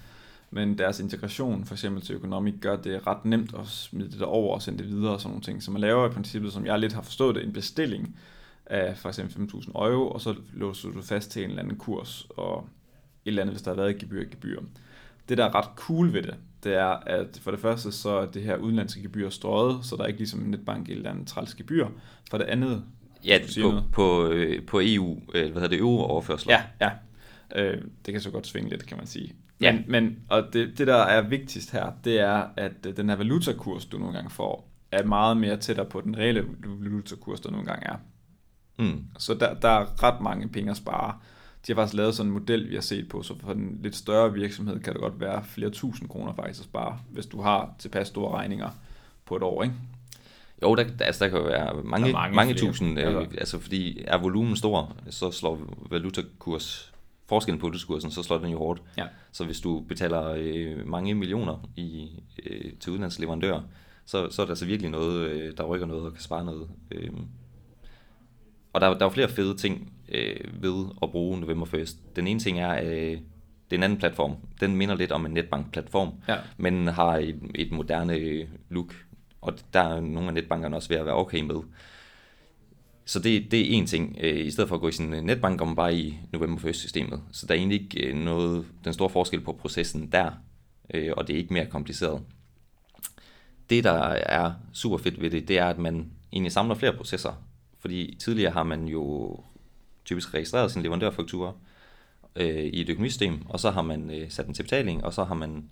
men 0.54 0.78
deres 0.78 1.00
integration 1.00 1.64
for 1.64 1.74
eksempel 1.74 2.02
til 2.02 2.14
økonomik 2.14 2.54
gør 2.60 2.76
det 2.76 3.06
ret 3.06 3.24
nemt 3.24 3.54
at 3.58 3.66
smide 3.66 4.10
det 4.10 4.22
over 4.22 4.54
og 4.54 4.62
sende 4.62 4.78
det 4.78 4.88
videre 4.88 5.12
og 5.12 5.20
sådan 5.20 5.30
nogle 5.30 5.42
ting. 5.42 5.62
Så 5.62 5.70
man 5.70 5.80
laver 5.80 6.06
i 6.08 6.12
princippet, 6.12 6.52
som 6.52 6.66
jeg 6.66 6.78
lidt 6.78 6.92
har 6.92 7.02
forstået 7.02 7.34
det, 7.34 7.44
en 7.44 7.52
bestilling 7.52 8.16
af 8.66 8.96
for 8.98 9.08
eksempel 9.08 9.48
5.000 9.54 9.70
euro, 9.74 10.10
og 10.10 10.20
så 10.20 10.34
låser 10.52 10.88
du 10.88 11.02
fast 11.02 11.30
til 11.30 11.44
en 11.44 11.48
eller 11.50 11.62
anden 11.62 11.78
kurs, 11.78 12.26
og 12.36 12.68
et 13.24 13.30
eller 13.30 13.42
andet, 13.42 13.54
hvis 13.54 13.62
der 13.62 13.70
har 13.70 13.76
været 13.76 13.90
et 13.90 13.98
gebyr, 13.98 14.28
gebyr. 14.30 14.60
Det, 15.28 15.38
der 15.38 15.44
er 15.44 15.54
ret 15.54 15.68
cool 15.76 16.12
ved 16.12 16.22
det, 16.22 16.34
det 16.64 16.74
er, 16.74 16.86
at 17.06 17.40
for 17.42 17.50
det 17.50 17.60
første, 17.60 17.92
så 17.92 18.10
er 18.10 18.26
det 18.26 18.42
her 18.42 18.56
udenlandske 18.56 19.02
gebyr 19.02 19.30
strøget, 19.30 19.84
så 19.84 19.96
der 19.96 20.02
er 20.02 20.06
ikke 20.06 20.20
ligesom 20.20 20.40
en 20.40 20.50
netbank 20.50 20.88
et 20.88 20.96
eller 20.96 21.10
andet 21.10 21.28
træls 21.28 21.54
gebyr. 21.54 21.86
For 22.30 22.38
det 22.38 22.44
andet, 22.44 22.84
Ja, 23.24 23.38
på, 23.62 23.80
på, 23.92 24.28
øh, 24.28 24.66
på 24.66 24.80
EU, 24.82 25.20
øh, 25.34 25.42
hvad 25.42 25.62
hedder 25.62 25.68
det, 25.68 25.78
euro-overførsler. 25.78 26.52
Ja, 26.52 26.62
ja. 26.80 26.90
Øh, 27.54 27.78
det 28.06 28.14
kan 28.14 28.20
så 28.20 28.30
godt 28.30 28.46
svinge 28.46 28.70
lidt, 28.70 28.86
kan 28.86 28.96
man 28.96 29.06
sige. 29.06 29.34
Men, 29.58 29.74
ja. 29.74 29.82
men 29.88 30.18
og 30.28 30.42
det, 30.52 30.78
det, 30.78 30.86
der 30.86 30.96
er 30.96 31.20
vigtigst 31.20 31.70
her, 31.70 31.92
det 32.04 32.20
er, 32.20 32.46
at 32.56 32.72
den 32.96 33.08
her 33.08 33.16
valutakurs, 33.16 33.86
du 33.86 33.98
nogle 33.98 34.14
gange 34.14 34.30
får, 34.30 34.68
er 34.92 35.04
meget 35.04 35.36
mere 35.36 35.56
tættere 35.56 35.86
på 35.86 36.00
den 36.00 36.18
reelle 36.18 36.44
valutakurs, 36.64 37.40
der 37.40 37.50
nogle 37.50 37.66
gange 37.66 37.86
er. 37.86 37.96
Mm. 38.78 39.04
Så 39.18 39.34
der, 39.34 39.54
der 39.54 39.68
er 39.68 40.02
ret 40.02 40.20
mange 40.20 40.48
penge 40.48 40.70
at 40.70 40.76
spare. 40.76 41.14
De 41.66 41.72
har 41.72 41.74
faktisk 41.74 41.96
lavet 41.96 42.14
sådan 42.14 42.28
en 42.28 42.34
model, 42.34 42.70
vi 42.70 42.74
har 42.74 42.82
set 42.82 43.08
på, 43.08 43.22
så 43.22 43.34
for 43.40 43.52
en 43.52 43.78
lidt 43.82 43.96
større 43.96 44.32
virksomhed 44.32 44.80
kan 44.80 44.92
det 44.92 45.02
godt 45.02 45.20
være 45.20 45.44
flere 45.44 45.70
tusind 45.70 46.08
kroner 46.08 46.34
faktisk 46.34 46.60
at 46.60 46.64
spare, 46.64 46.98
hvis 47.10 47.26
du 47.26 47.40
har 47.40 47.74
tilpas 47.78 48.08
store 48.08 48.38
regninger 48.38 48.70
på 49.24 49.36
et 49.36 49.42
år, 49.42 49.62
ikke? 49.62 49.74
Jo, 50.62 50.74
der, 50.74 50.84
altså, 51.00 51.24
der 51.24 51.30
kan 51.30 51.38
jo 51.38 51.44
være 51.44 51.82
mange, 51.84 52.12
mange, 52.12 52.36
mange 52.36 52.54
tusind, 52.54 52.98
øh, 52.98 53.06
altså. 53.06 53.36
altså 53.38 53.58
fordi 53.58 54.04
er 54.06 54.18
volumen 54.18 54.56
stor, 54.56 54.96
så 55.10 55.30
slår 55.30 55.86
valutakurs, 55.90 56.91
forskellen 57.32 57.60
på 57.60 57.66
valutakursen, 57.66 58.10
så 58.10 58.22
slår 58.22 58.38
den 58.38 58.50
jo 58.50 58.58
hårdt. 58.58 58.82
Ja. 58.96 59.06
Så 59.32 59.44
hvis 59.44 59.60
du 59.60 59.80
betaler 59.80 60.34
øh, 60.38 60.86
mange 60.86 61.14
millioner 61.14 61.68
i, 61.76 62.10
øh, 62.46 62.72
til 62.80 62.92
udlandsleverandører, 62.92 63.62
så, 64.04 64.30
så 64.30 64.42
er 64.42 64.46
der 64.46 64.50
altså 64.50 64.66
virkelig 64.66 64.90
noget, 64.90 65.30
øh, 65.30 65.56
der 65.56 65.64
rykker 65.64 65.86
noget 65.86 66.02
og 66.02 66.12
kan 66.12 66.22
spare 66.22 66.44
noget. 66.44 66.68
Øh, 66.90 67.10
og 68.72 68.80
der, 68.80 68.98
der 68.98 69.06
er 69.06 69.10
flere 69.10 69.28
fede 69.28 69.56
ting 69.56 69.92
øh, 70.08 70.62
ved 70.62 70.84
at 71.02 71.10
bruge 71.10 71.40
November 71.40 71.66
First. 71.66 72.16
Den 72.16 72.26
ene 72.26 72.40
ting 72.40 72.60
er, 72.60 72.84
øh, 72.84 73.18
det 73.70 73.76
er 73.76 73.76
en 73.76 73.82
anden 73.82 73.98
platform. 73.98 74.36
Den 74.60 74.76
minder 74.76 74.94
lidt 74.94 75.12
om 75.12 75.26
en 75.26 75.32
netbank-platform, 75.32 76.12
ja. 76.28 76.36
men 76.56 76.88
har 76.88 77.16
et, 77.16 77.40
et 77.54 77.72
moderne 77.72 78.46
look, 78.68 78.94
og 79.40 79.52
der 79.72 79.80
er 79.80 80.00
nogle 80.00 80.28
af 80.28 80.34
netbankerne 80.34 80.76
også 80.76 80.88
ved 80.88 80.96
at 80.96 81.06
være 81.06 81.14
okay 81.14 81.40
med. 81.40 81.56
Så 83.04 83.18
det, 83.18 83.50
det 83.50 83.60
er 83.60 83.78
en 83.78 83.86
ting. 83.86 84.16
Øh, 84.20 84.46
I 84.46 84.50
stedet 84.50 84.68
for 84.68 84.74
at 84.74 84.80
gå 84.80 84.88
i 84.88 84.92
sin 84.92 85.06
netbank, 85.06 85.58
går 85.58 85.64
man 85.64 85.76
bare 85.76 85.94
i 85.94 86.18
November 86.32 86.60
First-systemet. 86.60 87.22
Så 87.32 87.46
der 87.46 87.54
er 87.54 87.58
egentlig 87.58 87.82
ikke 87.82 88.06
øh, 88.06 88.16
noget, 88.16 88.66
den 88.84 88.92
store 88.92 89.10
forskel 89.10 89.40
på 89.40 89.52
processen 89.52 90.12
der, 90.12 90.30
øh, 90.94 91.12
og 91.16 91.26
det 91.26 91.34
er 91.34 91.38
ikke 91.38 91.52
mere 91.52 91.66
kompliceret. 91.66 92.22
Det, 93.70 93.84
der 93.84 93.92
er 94.08 94.52
super 94.72 94.96
fedt 94.96 95.20
ved 95.20 95.30
det, 95.30 95.48
det 95.48 95.58
er, 95.58 95.66
at 95.66 95.78
man 95.78 96.10
egentlig 96.32 96.52
samler 96.52 96.74
flere 96.74 96.96
processer 96.96 97.42
fordi 97.82 98.16
tidligere 98.20 98.52
har 98.52 98.62
man 98.62 98.88
jo 98.88 99.36
typisk 100.04 100.34
registreret 100.34 100.72
sin 100.72 100.82
leverandørfaktura 100.82 101.52
øh, 102.36 102.64
i 102.64 102.80
et 102.80 102.88
økonomisystem, 102.88 103.46
og 103.48 103.60
så 103.60 103.70
har 103.70 103.82
man 103.82 104.10
øh, 104.10 104.30
sat 104.30 104.46
den 104.46 104.54
til 104.54 104.62
betaling, 104.62 105.04
og 105.04 105.14
så 105.14 105.24
har 105.24 105.34
man 105.34 105.70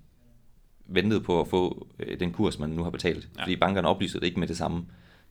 ventet 0.87 1.25
på 1.25 1.41
at 1.41 1.49
få 1.49 1.87
øh, 1.99 2.21
den 2.21 2.33
kurs, 2.33 2.59
man 2.59 2.71
nu 2.71 2.83
har 2.83 2.91
betalt. 2.91 3.29
Ja. 3.37 3.43
Fordi 3.43 3.57
bankerne 3.57 3.89
oplyser 3.89 4.19
det 4.19 4.27
ikke 4.27 4.41
med 4.41 4.49
det 4.49 4.57
samme. 4.57 4.87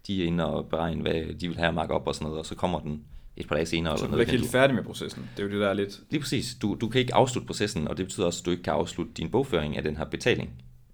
De 0.07 0.23
er 0.23 0.27
inde 0.27 0.45
og 0.45 0.69
beregne, 0.69 1.01
hvad 1.01 1.33
de 1.33 1.47
vil 1.47 1.57
have 1.57 1.81
at 1.81 1.91
op 1.91 2.07
og 2.07 2.15
sådan 2.15 2.25
noget, 2.25 2.39
og 2.39 2.45
så 2.45 2.55
kommer 2.55 2.79
den 2.79 3.03
et 3.37 3.47
par 3.47 3.55
dage 3.55 3.65
senere. 3.65 3.97
Så 3.97 4.03
eller 4.03 4.11
du 4.11 4.17
er 4.17 4.21
ikke 4.21 4.31
helt 4.31 4.51
færdig 4.51 4.75
med 4.75 4.83
processen. 4.83 5.29
Det 5.37 5.43
er 5.43 5.47
jo 5.47 5.51
det, 5.53 5.61
der 5.61 5.69
er 5.69 5.73
lidt... 5.73 6.01
Lige 6.09 6.21
præcis. 6.21 6.55
Du, 6.61 6.77
du 6.81 6.87
kan 6.89 7.01
ikke 7.01 7.15
afslutte 7.15 7.47
processen, 7.47 7.87
og 7.87 7.97
det 7.97 8.05
betyder 8.05 8.25
også, 8.25 8.41
at 8.41 8.45
du 8.45 8.51
ikke 8.51 8.63
kan 8.63 8.73
afslutte 8.73 9.13
din 9.13 9.31
bogføring 9.31 9.77
af 9.77 9.83
den 9.83 9.97
her 9.97 10.05
betaling 10.05 10.49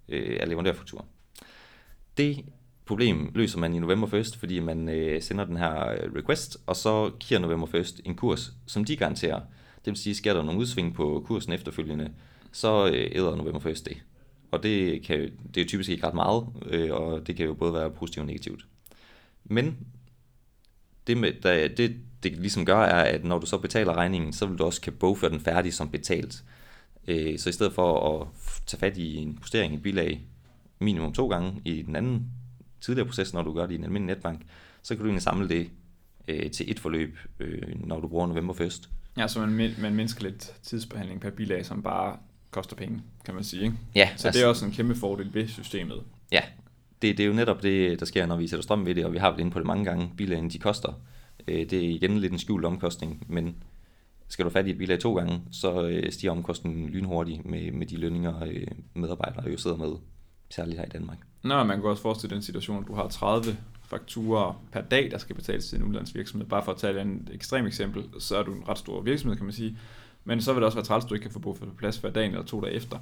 øh, 0.08 0.36
af 0.40 0.48
leverandørfaktur. 0.48 1.04
Det 2.16 2.44
problem 2.84 3.32
løser 3.34 3.58
man 3.58 3.74
i 3.74 3.78
November 3.78 4.06
1st, 4.06 4.38
fordi 4.38 4.60
man 4.60 4.88
øh, 4.88 5.22
sender 5.22 5.44
den 5.44 5.56
her 5.56 5.90
øh, 5.90 6.12
request, 6.16 6.56
og 6.66 6.76
så 6.76 7.10
giver 7.20 7.40
November 7.40 7.66
1st 7.66 8.00
en 8.04 8.14
kurs, 8.14 8.52
som 8.66 8.84
de 8.84 8.96
garanterer. 8.96 9.40
Det 9.84 9.90
vil 9.90 9.96
sige, 9.96 10.14
sker 10.14 10.34
der 10.34 10.42
nogle 10.42 10.60
udsving 10.60 10.94
på 10.94 11.24
kursen 11.26 11.52
efterfølgende, 11.52 12.10
så 12.52 12.86
øh, 12.86 13.10
æder 13.12 13.36
November 13.36 13.60
1st 13.60 13.84
det. 13.84 13.96
Og 14.50 14.62
det, 14.62 15.02
kan, 15.02 15.30
det 15.54 15.60
er 15.60 15.66
typisk 15.66 15.90
ikke 15.90 16.06
ret 16.06 16.14
meget, 16.14 16.46
øh, 16.66 16.94
og 16.94 17.26
det 17.26 17.36
kan 17.36 17.46
jo 17.46 17.54
både 17.54 17.72
være 17.72 17.90
positivt 17.90 18.22
og 18.22 18.26
negativt. 18.26 18.66
Men 19.50 19.86
det, 21.06 21.16
med, 21.16 21.32
der, 21.42 21.68
det, 21.68 21.96
det 22.22 22.32
ligesom 22.32 22.64
gør, 22.64 22.78
er, 22.78 23.02
at 23.02 23.24
når 23.24 23.38
du 23.38 23.46
så 23.46 23.58
betaler 23.58 23.94
regningen, 23.94 24.32
så 24.32 24.46
vil 24.46 24.58
du 24.58 24.64
også 24.64 24.80
kan 24.80 24.92
bogføre 24.92 25.30
den 25.30 25.40
færdig 25.40 25.74
som 25.74 25.90
betalt. 25.90 26.44
Øh, 27.08 27.38
så 27.38 27.48
i 27.48 27.52
stedet 27.52 27.72
for 27.72 28.20
at 28.20 28.28
tage 28.66 28.80
fat 28.80 28.96
i 28.96 29.16
en 29.16 29.38
justering 29.40 29.74
i 29.74 29.78
bilag 29.78 30.20
minimum 30.78 31.12
to 31.12 31.28
gange 31.28 31.60
i 31.64 31.82
den 31.82 31.96
anden 31.96 32.30
tidligere 32.80 33.06
proces, 33.06 33.34
når 33.34 33.42
du 33.42 33.54
gør 33.54 33.66
det 33.66 33.72
i 33.72 33.78
en 33.78 33.84
almindelig 33.84 34.16
netbank, 34.16 34.42
så 34.82 34.94
kan 34.94 34.98
du 34.98 35.06
egentlig 35.06 35.22
samle 35.22 35.48
det 35.48 35.70
øh, 36.28 36.50
til 36.50 36.70
et 36.70 36.80
forløb, 36.80 37.18
øh, 37.40 37.86
når 37.86 38.00
du 38.00 38.08
bruger 38.08 38.26
November 38.26 38.54
først. 38.54 38.88
Ja, 39.16 39.28
så 39.28 39.46
man, 39.46 39.74
man 39.78 39.94
mindsker 39.94 40.22
lidt 40.22 40.52
tidsbehandling 40.62 41.20
per 41.20 41.30
bilag, 41.30 41.66
som 41.66 41.82
bare 41.82 42.16
koster 42.50 42.76
penge, 42.76 43.02
kan 43.24 43.34
man 43.34 43.44
sige. 43.44 43.62
Ikke? 43.62 43.76
Ja, 43.94 44.08
Så 44.16 44.30
det 44.30 44.42
er 44.42 44.46
også 44.46 44.64
en 44.64 44.72
kæmpe 44.72 44.94
fordel 44.94 45.34
ved 45.34 45.48
systemet. 45.48 46.02
Det, 47.02 47.16
det 47.18 47.20
er 47.20 47.26
jo 47.26 47.32
netop 47.34 47.62
det, 47.62 48.00
der 48.00 48.06
sker, 48.06 48.26
når 48.26 48.36
vi 48.36 48.46
sætter 48.46 48.62
strøm 48.62 48.86
ved 48.86 48.94
det, 48.94 49.04
og 49.04 49.12
vi 49.12 49.18
har 49.18 49.30
været 49.30 49.40
inde 49.40 49.50
på 49.50 49.58
det 49.58 49.66
mange 49.66 49.84
gange. 49.84 50.10
Bilagene, 50.16 50.50
de 50.50 50.58
koster. 50.58 50.92
Øh, 51.48 51.70
Det 51.70 51.72
er 51.72 51.88
igen 51.90 52.18
lidt 52.18 52.32
en 52.32 52.38
skjult 52.38 52.64
omkostning, 52.64 53.26
men 53.28 53.56
skal 54.28 54.44
du 54.44 54.50
fat 54.50 54.66
i 54.66 54.70
et 54.70 54.78
bilag 54.78 54.98
to 54.98 55.14
gange, 55.16 55.40
så 55.52 55.88
øh, 55.88 56.12
stiger 56.12 56.30
omkostningen 56.32 56.88
lynhurtigt 56.88 57.44
med, 57.46 57.72
med 57.72 57.86
de 57.86 57.96
lønninger, 57.96 58.42
øh, 58.46 58.66
medarbejdere 58.94 59.50
jo 59.50 59.56
sidder 59.56 59.76
med, 59.76 59.92
særligt 60.50 60.78
her 60.78 60.86
i 60.86 60.88
Danmark. 60.88 61.18
Nå, 61.42 61.64
man 61.64 61.80
kan 61.80 61.90
også 61.90 62.02
forestille 62.02 62.34
den 62.34 62.42
situation, 62.42 62.82
at 62.82 62.88
du 62.88 62.94
har 62.94 63.08
30 63.08 63.56
fakturer 63.84 64.62
per 64.72 64.80
dag, 64.80 65.10
der 65.10 65.18
skal 65.18 65.36
betales 65.36 65.68
til 65.68 65.78
en 65.78 65.84
udlandsvirksomhed. 65.84 66.48
Bare 66.48 66.64
for 66.64 66.72
at 66.72 66.78
tage 66.78 67.00
et 67.00 67.30
ekstremt 67.32 67.66
eksempel, 67.66 68.04
så 68.18 68.36
er 68.36 68.42
du 68.42 68.54
en 68.54 68.68
ret 68.68 68.78
stor 68.78 69.00
virksomhed, 69.02 69.36
kan 69.36 69.44
man 69.46 69.52
sige. 69.52 69.78
Men 70.24 70.40
så 70.40 70.52
vil 70.52 70.60
det 70.60 70.66
også 70.66 70.78
være 70.78 70.84
træls, 70.84 71.04
at 71.04 71.10
du 71.10 71.14
ikke 71.14 71.22
kan 71.22 71.32
få 71.32 71.38
brug 71.38 71.56
for 71.58 71.66
plads 71.78 71.96
hver 71.96 72.10
dag 72.10 72.26
eller 72.26 72.42
to 72.42 72.60
dage 72.60 72.72
efter. 72.72 72.98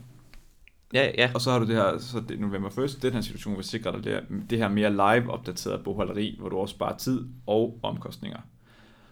Ja, 0.95 1.11
ja, 1.19 1.31
Og 1.35 1.41
så 1.41 1.51
har 1.51 1.59
du 1.59 1.67
det 1.67 1.75
her, 1.77 1.99
så 1.99 2.23
det, 2.29 2.41
november 2.41 2.79
1. 2.79 2.99
den 3.03 3.13
her 3.13 3.21
situation 3.21 3.57
vil 3.57 3.65
sikre 3.65 3.93
dig 3.93 4.05
det, 4.05 4.13
her- 4.13 4.39
det 4.51 4.59
her 4.59 4.69
mere 4.69 4.91
live 4.91 5.31
opdateret 5.31 5.85
bogholderi, 5.85 6.37
hvor 6.41 6.49
du 6.49 6.57
også 6.57 6.73
sparer 6.75 6.97
tid 6.97 7.21
og 7.47 7.79
omkostninger. 7.83 8.39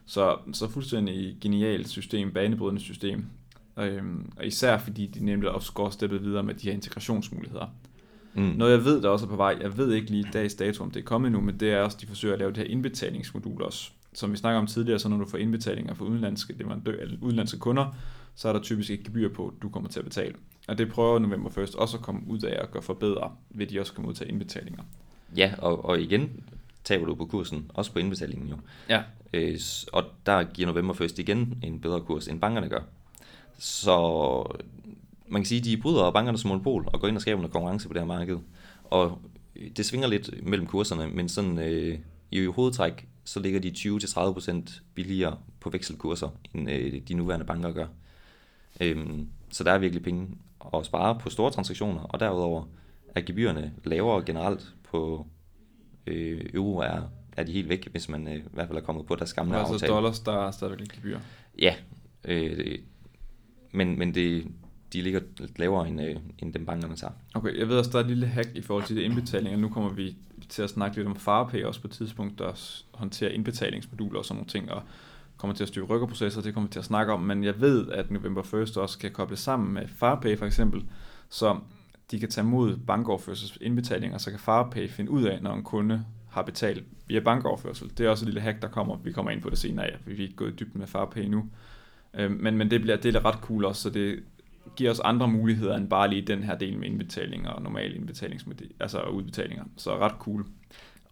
Så, 0.06 0.36
så 0.52 0.68
fuldstændig 0.70 1.36
genialt 1.40 1.88
system, 1.88 2.32
banebrydende 2.32 2.80
system. 2.82 3.24
Øhm, 3.78 4.32
og 4.36 4.46
især 4.46 4.78
fordi 4.78 5.06
de 5.06 5.24
nemlig 5.24 5.50
også 5.50 5.72
går 5.72 5.90
steppet 5.90 6.22
videre 6.24 6.42
med 6.42 6.54
de 6.54 6.66
her 6.66 6.72
integrationsmuligheder. 6.72 7.66
mm. 8.34 8.42
Noget 8.42 8.72
jeg 8.72 8.84
ved, 8.84 9.02
der 9.02 9.08
også 9.08 9.24
er 9.26 9.30
på 9.30 9.36
vej, 9.36 9.56
jeg 9.60 9.76
ved 9.76 9.92
ikke 9.92 10.10
lige 10.10 10.26
dags 10.32 10.54
dato, 10.54 10.84
om 10.84 10.90
det 10.90 11.00
er 11.00 11.04
kommet 11.04 11.32
nu, 11.32 11.40
men 11.40 11.60
det 11.60 11.72
er 11.72 11.80
også, 11.80 11.98
de 12.00 12.06
forsøger 12.06 12.32
at 12.34 12.38
lave 12.38 12.50
det 12.50 12.58
her 12.58 12.64
indbetalingsmodul 12.64 13.62
også. 13.62 13.90
Som 14.14 14.32
vi 14.32 14.36
snakker 14.36 14.60
om 14.60 14.66
tidligere, 14.66 14.98
så 14.98 15.08
når 15.08 15.16
du 15.16 15.26
får 15.26 15.38
indbetalinger 15.38 15.94
fra 15.94 16.04
udenlandske, 16.04 16.52
leverandør, 16.52 17.02
eller 17.02 17.16
udenlandske 17.20 17.58
kunder, 17.58 17.96
så 18.34 18.48
er 18.48 18.52
der 18.52 18.60
typisk 18.60 18.90
et 18.90 19.02
gebyr 19.02 19.28
på, 19.28 19.46
at 19.46 19.62
du 19.62 19.68
kommer 19.68 19.88
til 19.88 19.98
at 19.98 20.04
betale. 20.04 20.34
Og 20.68 20.78
det 20.78 20.88
prøver 20.88 21.18
November 21.18 21.58
1. 21.58 21.74
også 21.74 21.96
at 21.96 22.02
komme 22.02 22.20
ud 22.26 22.42
af 22.42 22.62
at 22.62 22.70
gøre 22.70 22.82
forbedre, 22.82 23.32
ved 23.50 23.66
de 23.66 23.80
også 23.80 23.92
kan 23.92 24.04
modtage 24.04 24.30
indbetalinger. 24.30 24.82
ja 25.36 25.52
og, 25.58 25.84
og 25.84 26.00
igen 26.00 26.44
taber 26.84 27.06
du 27.06 27.14
på 27.14 27.26
kursen, 27.26 27.70
også 27.74 27.92
på 27.92 27.98
indbetalingen 27.98 28.48
jo. 28.48 28.56
Ja, 28.88 29.02
Øh, 29.34 29.60
og 29.92 30.04
der 30.26 30.42
giver 30.42 30.68
November 30.68 30.94
først 30.94 31.18
igen 31.18 31.58
en 31.62 31.80
bedre 31.80 32.00
kurs, 32.00 32.28
end 32.28 32.40
bankerne 32.40 32.68
gør. 32.68 32.80
Så 33.58 33.96
man 35.28 35.42
kan 35.42 35.46
sige, 35.46 35.58
at 35.58 35.64
de 35.64 35.76
bryder 35.76 36.10
bankernes 36.10 36.44
monopol 36.44 36.84
og 36.92 37.00
går 37.00 37.08
ind 37.08 37.16
og 37.16 37.20
skaber 37.22 37.40
noget 37.40 37.52
konkurrence 37.52 37.88
på 37.88 37.94
det 37.94 38.02
her 38.02 38.06
marked. 38.06 38.38
Og 38.84 39.18
det 39.76 39.86
svinger 39.86 40.08
lidt 40.08 40.46
mellem 40.46 40.66
kurserne, 40.66 41.08
men 41.08 41.28
sådan 41.28 41.58
øh, 41.58 41.98
i 42.30 42.44
hovedtræk, 42.44 43.08
så 43.24 43.40
ligger 43.40 43.60
de 43.60 43.72
20-30% 43.76 44.80
billigere 44.94 45.38
på 45.60 45.70
vekselkurser, 45.70 46.28
end 46.54 46.70
øh, 46.70 47.00
de 47.08 47.14
nuværende 47.14 47.46
banker 47.46 47.72
gør. 47.72 47.86
Øhm, 48.80 49.28
så 49.50 49.64
der 49.64 49.72
er 49.72 49.78
virkelig 49.78 50.02
penge 50.02 50.28
at 50.74 50.86
spare 50.86 51.18
på 51.18 51.30
store 51.30 51.50
transaktioner, 51.50 52.00
og 52.00 52.20
derudover 52.20 52.64
er 53.14 53.20
gebyrerne 53.20 53.72
lavere 53.84 54.24
generelt 54.24 54.74
på 54.84 55.26
øh, 56.06 56.50
euro 56.54 56.78
er, 56.78 57.02
er 57.36 57.44
de 57.44 57.52
helt 57.52 57.68
væk, 57.68 57.88
hvis 57.90 58.08
man 58.08 58.28
øh, 58.28 58.36
i 58.36 58.42
hvert 58.52 58.66
fald 58.66 58.78
er 58.78 58.82
kommet 58.82 59.06
på 59.06 59.14
deres 59.14 59.32
gamle 59.32 59.58
altså 59.58 59.74
aftale. 59.74 59.92
dollars, 59.92 60.20
der 60.20 60.46
er 60.46 60.50
stadigvæk 60.50 60.88
gebyr. 60.88 61.18
Ja, 61.58 61.74
øh, 62.24 62.78
men, 63.72 63.98
men 63.98 64.14
det, 64.14 64.46
de 64.92 65.02
ligger 65.02 65.20
lidt 65.38 65.58
lavere 65.58 65.88
end, 65.88 66.02
øh, 66.02 66.16
end 66.38 66.52
dem 66.52 66.66
bankerne 66.66 66.96
tager. 66.96 67.12
Okay, 67.34 67.58
jeg 67.58 67.68
ved 67.68 67.78
også, 67.78 67.90
der 67.90 67.98
er 67.98 68.02
et 68.02 68.08
lille 68.08 68.26
hack 68.26 68.48
i 68.54 68.62
forhold 68.62 68.84
til 68.84 68.96
det 68.96 69.02
indbetalinger. 69.02 69.58
Nu 69.58 69.68
kommer 69.68 69.90
vi 69.90 70.16
til 70.48 70.62
at 70.62 70.70
snakke 70.70 70.96
lidt 70.96 71.08
om 71.08 71.16
FarPay 71.16 71.64
også 71.64 71.80
på 71.80 71.86
et 71.86 71.92
tidspunkt, 71.92 72.38
der 72.38 72.80
håndterer 72.94 73.30
indbetalingsmoduler 73.30 74.18
og 74.18 74.24
sådan 74.24 74.36
nogle 74.36 74.48
ting, 74.48 74.72
og 74.72 74.82
kommer 75.36 75.54
til 75.54 75.64
at 75.64 75.68
styre 75.68 75.84
rykkerprocesser, 75.84 76.42
det 76.42 76.54
kommer 76.54 76.68
vi 76.68 76.72
til 76.72 76.78
at 76.78 76.84
snakke 76.84 77.12
om, 77.12 77.20
men 77.20 77.44
jeg 77.44 77.60
ved, 77.60 77.88
at 77.88 78.10
November 78.10 78.54
1. 78.54 78.76
også 78.76 78.98
kan 78.98 79.10
koble 79.10 79.36
sammen 79.36 79.74
med 79.74 79.88
FarPay 79.88 80.38
for 80.38 80.46
eksempel, 80.46 80.84
så 81.28 81.58
de 82.10 82.20
kan 82.20 82.30
tage 82.30 82.44
mod 82.44 82.76
bankoverførselsindbetalinger, 82.76 84.18
så 84.18 84.30
kan 84.30 84.40
FarPay 84.40 84.88
finde 84.88 85.10
ud 85.10 85.24
af, 85.24 85.42
når 85.42 85.54
en 85.54 85.62
kunde 85.62 86.04
har 86.30 86.42
betalt 86.42 86.84
via 87.06 87.20
bankoverførsel. 87.20 87.90
Det 87.98 88.06
er 88.06 88.10
også 88.10 88.24
et 88.24 88.26
lille 88.26 88.40
hack, 88.40 88.62
der 88.62 88.68
kommer. 88.68 88.96
Vi 88.96 89.12
kommer 89.12 89.30
ind 89.30 89.42
på 89.42 89.50
det 89.50 89.58
senere 89.58 89.90
for 90.02 90.10
vi 90.10 90.16
er 90.16 90.22
ikke 90.22 90.36
gået 90.36 90.60
dybt 90.60 90.74
med 90.74 90.86
FarPay 90.86 91.24
nu. 91.24 91.44
Øh, 92.14 92.30
men, 92.30 92.56
men 92.58 92.70
det, 92.70 92.80
bliver, 92.80 92.96
det 92.96 93.16
er 93.16 93.24
ret 93.24 93.38
cool 93.40 93.64
også, 93.64 93.82
så 93.82 93.90
det 93.90 94.22
giver 94.76 94.90
os 94.90 95.00
andre 95.00 95.28
muligheder 95.28 95.76
end 95.76 95.88
bare 95.88 96.10
lige 96.10 96.22
den 96.22 96.42
her 96.42 96.58
del 96.58 96.78
med 96.78 96.88
indbetalinger 96.88 97.50
og 97.50 97.62
normale 97.62 97.94
indbetalingsmodel, 97.94 98.70
altså 98.80 99.02
udbetalinger. 99.02 99.64
Så 99.76 99.98
ret 99.98 100.14
cool. 100.18 100.46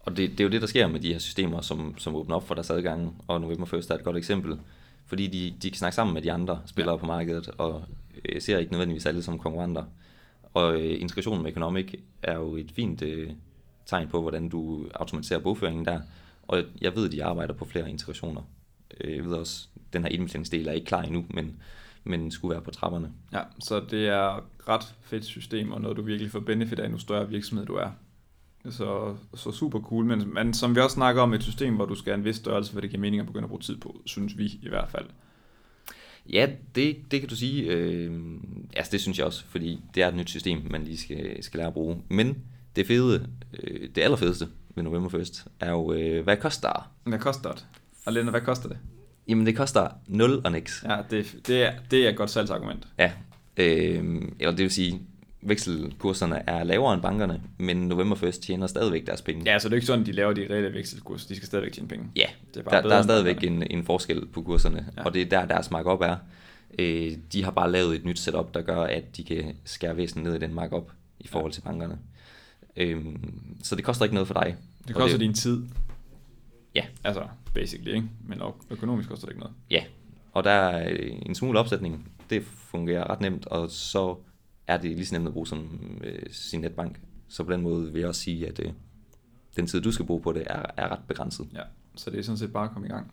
Og 0.00 0.16
det, 0.16 0.30
det 0.30 0.40
er 0.40 0.44
jo 0.44 0.50
det, 0.50 0.60
der 0.60 0.66
sker 0.66 0.86
med 0.86 1.00
de 1.00 1.12
her 1.12 1.18
systemer, 1.18 1.60
som, 1.60 1.94
som 1.98 2.14
åbner 2.14 2.36
op 2.36 2.46
for 2.46 2.54
deres 2.54 2.70
adgang, 2.70 3.22
og 3.28 3.40
November 3.40 3.66
First 3.66 3.90
er 3.90 3.94
et 3.94 4.04
godt 4.04 4.16
eksempel. 4.16 4.58
Fordi 5.06 5.26
de, 5.26 5.54
de 5.62 5.70
kan 5.70 5.78
snakke 5.78 5.94
sammen 5.94 6.14
med 6.14 6.22
de 6.22 6.32
andre 6.32 6.60
spillere 6.66 6.94
ja. 6.94 7.00
på 7.00 7.06
markedet, 7.06 7.48
og 7.58 7.84
øh, 8.24 8.40
ser 8.40 8.58
ikke 8.58 8.72
nødvendigvis 8.72 9.06
alle 9.06 9.22
som 9.22 9.38
konkurrenter. 9.38 9.84
Og 10.54 10.80
øh, 10.80 11.00
integrationen 11.00 11.42
med 11.42 11.50
Economic 11.50 11.94
er 12.22 12.34
jo 12.34 12.56
et 12.56 12.72
fint 12.72 13.02
øh, 13.02 13.30
tegn 13.86 14.08
på, 14.08 14.20
hvordan 14.20 14.48
du 14.48 14.86
automatiserer 14.94 15.40
bogføringen 15.40 15.84
der. 15.84 16.00
Og 16.42 16.62
jeg 16.80 16.96
ved, 16.96 17.06
at 17.06 17.12
de 17.12 17.24
arbejder 17.24 17.54
på 17.54 17.64
flere 17.64 17.90
integrationer. 17.90 18.42
Øh, 19.00 19.16
Jeg 19.16 19.24
ved 19.24 19.32
også, 19.32 19.68
at 19.76 19.92
den 19.92 20.02
her 20.02 20.10
indbetalingsdel 20.10 20.68
er 20.68 20.72
ikke 20.72 20.86
klar 20.86 21.02
endnu, 21.02 21.24
men, 21.30 21.56
men 22.04 22.30
skulle 22.30 22.52
være 22.52 22.62
på 22.62 22.70
trapperne. 22.70 23.12
Ja, 23.32 23.40
så 23.58 23.84
det 23.90 24.08
er 24.08 24.48
ret 24.68 24.94
fedt 25.02 25.24
system, 25.24 25.72
og 25.72 25.80
noget 25.80 25.96
du 25.96 26.02
virkelig 26.02 26.30
får 26.30 26.40
benefit 26.40 26.78
af, 26.78 26.90
nu 26.90 26.98
større 26.98 27.28
virksomhed 27.28 27.66
du 27.66 27.74
er. 27.74 27.90
Så, 28.70 29.16
så 29.34 29.52
super 29.52 29.80
cool, 29.80 30.04
men, 30.04 30.34
men 30.34 30.54
som 30.54 30.74
vi 30.74 30.80
også 30.80 30.94
snakker 30.94 31.22
om, 31.22 31.34
et 31.34 31.42
system, 31.42 31.74
hvor 31.74 31.84
du 31.84 31.94
skal 31.94 32.10
have 32.10 32.18
en 32.18 32.24
vis 32.24 32.36
størrelse, 32.36 32.72
hvor 32.72 32.80
det 32.80 32.90
giver 32.90 33.00
mening 33.00 33.20
at 33.20 33.26
begynde 33.26 33.44
at 33.44 33.48
bruge 33.48 33.62
tid 33.62 33.76
på, 33.76 34.02
synes 34.06 34.38
vi 34.38 34.44
i 34.62 34.68
hvert 34.68 34.88
fald. 34.88 35.06
Ja, 36.32 36.48
det, 36.74 36.96
det 37.10 37.20
kan 37.20 37.28
du 37.28 37.36
sige. 37.36 37.62
Øh, 37.62 38.20
altså 38.76 38.92
det 38.92 39.00
synes 39.00 39.18
jeg 39.18 39.26
også, 39.26 39.44
fordi 39.44 39.80
det 39.94 40.02
er 40.02 40.08
et 40.08 40.14
nyt 40.14 40.30
system, 40.30 40.62
man 40.70 40.84
lige 40.84 40.98
skal, 40.98 41.42
skal 41.42 41.58
lære 41.58 41.66
at 41.66 41.74
bruge. 41.74 42.02
Men 42.08 42.38
det 42.76 42.86
fede, 42.86 43.28
øh, 43.62 43.88
det 43.94 44.02
allerfedeste 44.02 44.48
ved 44.74 44.82
November 44.82 45.08
First, 45.08 45.46
er 45.60 45.70
jo, 45.70 45.92
øh, 45.92 46.24
hvad 46.24 46.36
koster 46.36 46.72
det? 46.72 46.82
Hvad 47.04 47.18
koster 47.18 47.52
det? 47.52 47.66
Og 48.06 48.12
Lennart, 48.12 48.32
hvad 48.32 48.40
koster 48.40 48.68
det? 48.68 48.78
Jamen 49.30 49.46
det 49.46 49.56
koster 49.56 49.88
0 50.06 50.40
og 50.44 50.52
niks. 50.52 50.84
Ja, 50.88 50.96
det, 51.10 51.36
det, 51.46 51.62
er, 51.62 51.72
det 51.90 52.04
er 52.06 52.10
et 52.10 52.16
godt 52.16 52.30
salgsargument. 52.30 52.86
Ja, 52.98 53.12
øh, 53.56 54.22
eller 54.40 54.50
det 54.50 54.58
vil 54.62 54.70
sige, 54.70 55.00
vekselkurserne 55.42 56.42
er 56.48 56.64
lavere 56.64 56.94
end 56.94 57.02
bankerne, 57.02 57.40
men 57.58 57.76
November 57.76 58.16
First 58.16 58.42
tjener 58.42 58.66
stadigvæk 58.66 59.06
deres 59.06 59.22
penge. 59.22 59.42
Ja, 59.52 59.58
så 59.58 59.68
det 59.68 59.72
er 59.72 59.76
ikke 59.76 59.86
sådan, 59.86 60.06
de 60.06 60.12
laver 60.12 60.32
de 60.32 60.46
reelle 60.50 60.74
vekselkurser. 60.74 61.28
De 61.28 61.36
skal 61.36 61.46
stadigvæk 61.46 61.72
tjene 61.72 61.88
penge. 61.88 62.06
Ja, 62.16 62.26
Det 62.54 62.60
er 62.60 62.62
bare 62.64 62.76
der, 62.76 62.82
bedre 62.82 62.94
der 62.94 62.98
er 62.98 63.02
stadigvæk 63.02 63.44
en, 63.44 63.62
en 63.70 63.84
forskel 63.84 64.26
på 64.26 64.42
kurserne, 64.42 64.78
Ja. 64.96 65.00
ja. 65.02 65.06
og 65.06 65.14
det 65.14 65.22
er 65.22 65.26
der, 65.26 65.46
deres 65.46 65.70
markup 65.70 66.00
er. 66.00 66.16
Øh, 66.78 67.12
de 67.32 67.44
har 67.44 67.50
bare 67.50 67.72
lavet 67.72 67.96
et 67.96 68.04
nyt 68.04 68.18
setup, 68.18 68.54
der 68.54 68.62
gør, 68.62 68.82
at 68.82 69.16
de 69.16 69.24
kan 69.24 69.54
skære 69.64 69.96
væsentligt 69.96 70.28
ned 70.28 70.36
i 70.36 70.38
den 70.46 70.54
markup 70.54 70.90
i 71.20 71.28
forhold 71.28 71.52
til 71.52 71.60
bankerne. 71.60 71.98
Øhm, 72.76 73.56
så 73.62 73.76
det 73.76 73.84
koster 73.84 74.04
ikke 74.04 74.14
noget 74.14 74.26
for 74.26 74.34
dig. 74.34 74.56
Det 74.88 74.96
koster 74.96 75.18
din 75.18 75.34
tid. 75.34 75.62
Ja. 76.74 76.82
Altså, 77.04 77.22
basically, 77.54 77.94
ikke? 77.94 78.08
Men 78.26 78.40
økonomisk 78.70 79.08
koster 79.08 79.26
det 79.26 79.32
ikke 79.32 79.40
noget. 79.40 79.56
Ja, 79.70 79.84
og 80.32 80.44
der 80.44 80.50
er 80.50 80.90
øh, 80.90 81.12
en 81.26 81.34
smule 81.34 81.58
opsætning. 81.58 82.12
Det 82.30 82.44
fungerer 82.44 83.10
ret 83.10 83.20
nemt, 83.20 83.46
og 83.46 83.70
så 83.70 84.16
er 84.66 84.76
det 84.76 84.90
lige 84.90 85.06
så 85.06 85.14
nemt 85.14 85.26
at 85.26 85.32
bruge 85.32 85.46
som 85.46 85.80
øh, 86.04 86.22
sin 86.30 86.60
netbank. 86.60 87.00
Så 87.28 87.44
på 87.44 87.52
den 87.52 87.60
måde 87.62 87.92
vil 87.92 88.00
jeg 88.00 88.08
også 88.08 88.20
sige, 88.20 88.48
at 88.48 88.60
øh, 88.60 88.72
den 89.56 89.66
tid, 89.66 89.80
du 89.80 89.92
skal 89.92 90.06
bruge 90.06 90.20
på 90.20 90.32
det, 90.32 90.42
er, 90.46 90.62
er 90.76 90.92
ret 90.92 91.02
begrænset. 91.08 91.48
Ja, 91.54 91.62
så 91.96 92.10
det 92.10 92.18
er 92.18 92.22
sådan 92.22 92.38
set 92.38 92.52
bare 92.52 92.64
at 92.64 92.70
komme 92.70 92.88
i 92.88 92.90
gang. 92.90 93.12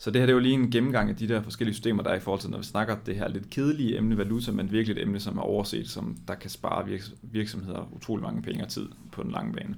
Så 0.00 0.10
det 0.10 0.20
her 0.20 0.26
det 0.26 0.32
er 0.32 0.36
jo 0.36 0.40
lige 0.40 0.54
en 0.54 0.70
gennemgang 0.70 1.10
af 1.10 1.16
de 1.16 1.28
der 1.28 1.42
forskellige 1.42 1.74
systemer, 1.74 2.02
der 2.02 2.10
er 2.10 2.14
i 2.14 2.20
forhold 2.20 2.40
til, 2.40 2.50
når 2.50 2.58
vi 2.58 2.64
snakker 2.64 2.96
det 3.06 3.16
her 3.16 3.28
lidt 3.28 3.50
kedelige 3.50 3.98
emne 3.98 4.18
valuta, 4.18 4.52
men 4.52 4.72
virkelig 4.72 4.96
et 4.96 5.02
emne, 5.02 5.20
som 5.20 5.38
er 5.38 5.42
overset, 5.42 5.88
som 5.88 6.16
der 6.28 6.34
kan 6.34 6.50
spare 6.50 6.84
virks- 6.84 7.14
virksomheder 7.22 7.92
utrolig 7.92 8.22
mange 8.22 8.42
penge 8.42 8.64
og 8.64 8.68
tid 8.68 8.88
på 9.12 9.22
den 9.22 9.30
lange 9.30 9.52
bane. 9.52 9.76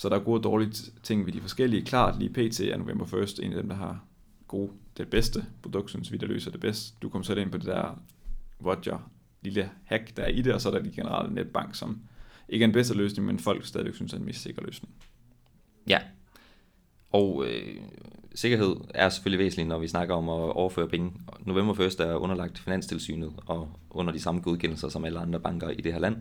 Så 0.00 0.08
der 0.08 0.16
er 0.16 0.20
gode 0.20 0.40
og 0.40 0.44
dårlige 0.44 0.72
ting 1.02 1.26
ved 1.26 1.32
de 1.32 1.40
forskellige. 1.40 1.84
Klart 1.84 2.18
lige 2.18 2.32
PT 2.32 2.60
er 2.60 2.76
November 2.76 3.14
1 3.14 3.40
en 3.42 3.52
af 3.52 3.58
dem, 3.58 3.68
der 3.68 3.76
har 3.76 4.04
gode, 4.48 4.72
det 4.96 5.08
bedste 5.08 5.44
produkt, 5.62 5.90
synes 5.90 6.12
vi, 6.12 6.16
der 6.16 6.26
løser 6.26 6.50
det 6.50 6.60
bedst. 6.60 7.02
Du 7.02 7.08
kommer 7.08 7.24
så 7.24 7.34
ind 7.34 7.50
på 7.50 7.58
det 7.58 7.66
der 7.66 8.02
Roger 8.64 9.10
lille 9.42 9.70
hack, 9.84 10.16
der 10.16 10.22
er 10.22 10.28
i 10.28 10.42
det, 10.42 10.54
og 10.54 10.60
så 10.60 10.68
er 10.68 10.72
der 10.72 10.82
de 10.82 10.90
generelle 10.90 11.34
netbank, 11.34 11.74
som 11.74 12.00
ikke 12.48 12.62
er 12.62 12.68
en 12.68 12.72
bedste 12.72 12.94
løsning, 12.94 13.26
men 13.26 13.38
folk 13.38 13.66
stadigvæk 13.66 13.94
synes 13.94 14.12
er 14.12 14.16
en 14.16 14.24
mest 14.24 14.42
sikker 14.42 14.62
løsning. 14.62 14.94
Ja. 15.88 15.98
Og 17.10 17.44
øh, 17.46 17.76
sikkerhed 18.34 18.76
er 18.94 19.08
selvfølgelig 19.08 19.44
væsentligt, 19.44 19.68
når 19.68 19.78
vi 19.78 19.88
snakker 19.88 20.14
om 20.14 20.28
at 20.28 20.52
overføre 20.52 20.88
penge. 20.88 21.12
November 21.40 21.80
1. 21.80 22.00
er 22.00 22.14
underlagt 22.14 22.58
Finanstilsynet 22.58 23.32
og 23.46 23.68
under 23.90 24.12
de 24.12 24.20
samme 24.20 24.40
godkendelser 24.40 24.88
som 24.88 25.04
alle 25.04 25.18
andre 25.18 25.40
banker 25.40 25.70
i 25.70 25.80
det 25.80 25.92
her 25.92 26.00
land. 26.00 26.16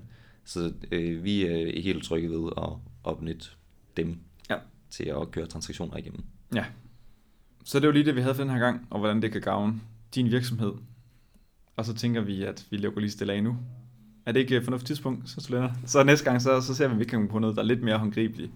Så 0.45 0.73
øh, 0.91 1.23
vi 1.23 1.45
er 1.45 1.81
helt 1.81 2.03
trygge 2.03 2.29
ved 2.29 2.49
at 2.57 2.69
opnytte 3.03 3.49
dem 3.97 4.17
Ja. 4.49 4.55
til 4.89 5.03
at 5.21 5.31
køre 5.31 5.45
transaktioner 5.45 5.97
igennem. 5.97 6.23
Ja. 6.55 6.65
Så 7.65 7.79
det 7.79 7.87
var 7.87 7.93
lige 7.93 8.05
det, 8.05 8.15
vi 8.15 8.21
havde 8.21 8.35
for 8.35 8.43
den 8.43 8.51
her 8.51 8.59
gang, 8.59 8.87
og 8.89 8.99
hvordan 8.99 9.21
det 9.21 9.31
kan 9.31 9.41
gavne 9.41 9.73
din 10.15 10.31
virksomhed. 10.31 10.71
Og 11.77 11.85
så 11.85 11.93
tænker 11.93 12.21
vi, 12.21 12.43
at 12.43 12.65
vi 12.69 12.77
lukker 12.77 12.99
lige 13.01 13.11
stille 13.11 13.33
af 13.33 13.43
nu. 13.43 13.57
Er 14.25 14.31
det 14.31 14.39
ikke 14.39 14.57
et 14.57 14.63
fornuftigt 14.63 14.87
tidspunkt, 14.87 15.29
så 15.29 15.41
studerende? 15.41 15.73
Så 15.85 16.03
næste 16.03 16.25
gang, 16.25 16.41
så, 16.41 16.61
så 16.61 16.75
ser 16.75 16.87
vi, 16.87 16.93
om 16.93 16.99
vi 16.99 17.05
kan 17.05 17.27
på 17.27 17.39
noget, 17.39 17.55
der 17.55 17.61
er 17.61 17.65
lidt 17.65 17.83
mere 17.83 17.97
håndgribeligt. 17.97 18.51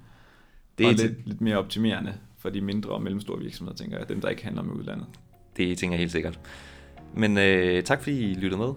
Det 0.77 0.85
og 0.85 0.91
er, 0.91 0.95
lidt, 0.97 1.27
lidt 1.27 1.41
mere 1.41 1.57
optimerende 1.57 2.13
for 2.37 2.49
de 2.49 2.61
mindre 2.61 2.89
og 2.89 3.01
mellemstore 3.01 3.39
virksomheder, 3.39 3.77
tænker 3.77 3.97
jeg. 3.97 4.09
Dem, 4.09 4.21
der 4.21 4.29
ikke 4.29 4.43
handler 4.43 4.61
med 4.61 4.73
udlandet. 4.73 5.05
det 5.57 5.77
tænker 5.77 5.93
jeg 5.95 5.99
helt 5.99 6.11
sikkert. 6.11 6.39
Men 7.15 7.37
øh, 7.37 7.83
tak 7.83 7.99
fordi 8.01 8.31
I 8.31 8.33
lyttede 8.33 8.61
med. 8.61 8.73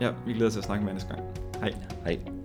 Ja, 0.00 0.12
vi 0.26 0.32
glæder 0.32 0.46
os 0.46 0.52
til 0.52 0.60
at 0.60 0.64
snakke 0.64 0.84
med 0.84 0.92
næste 0.92 1.08
gang. 1.08 1.22
Hej. 1.60 1.74
Hej. 2.04 2.37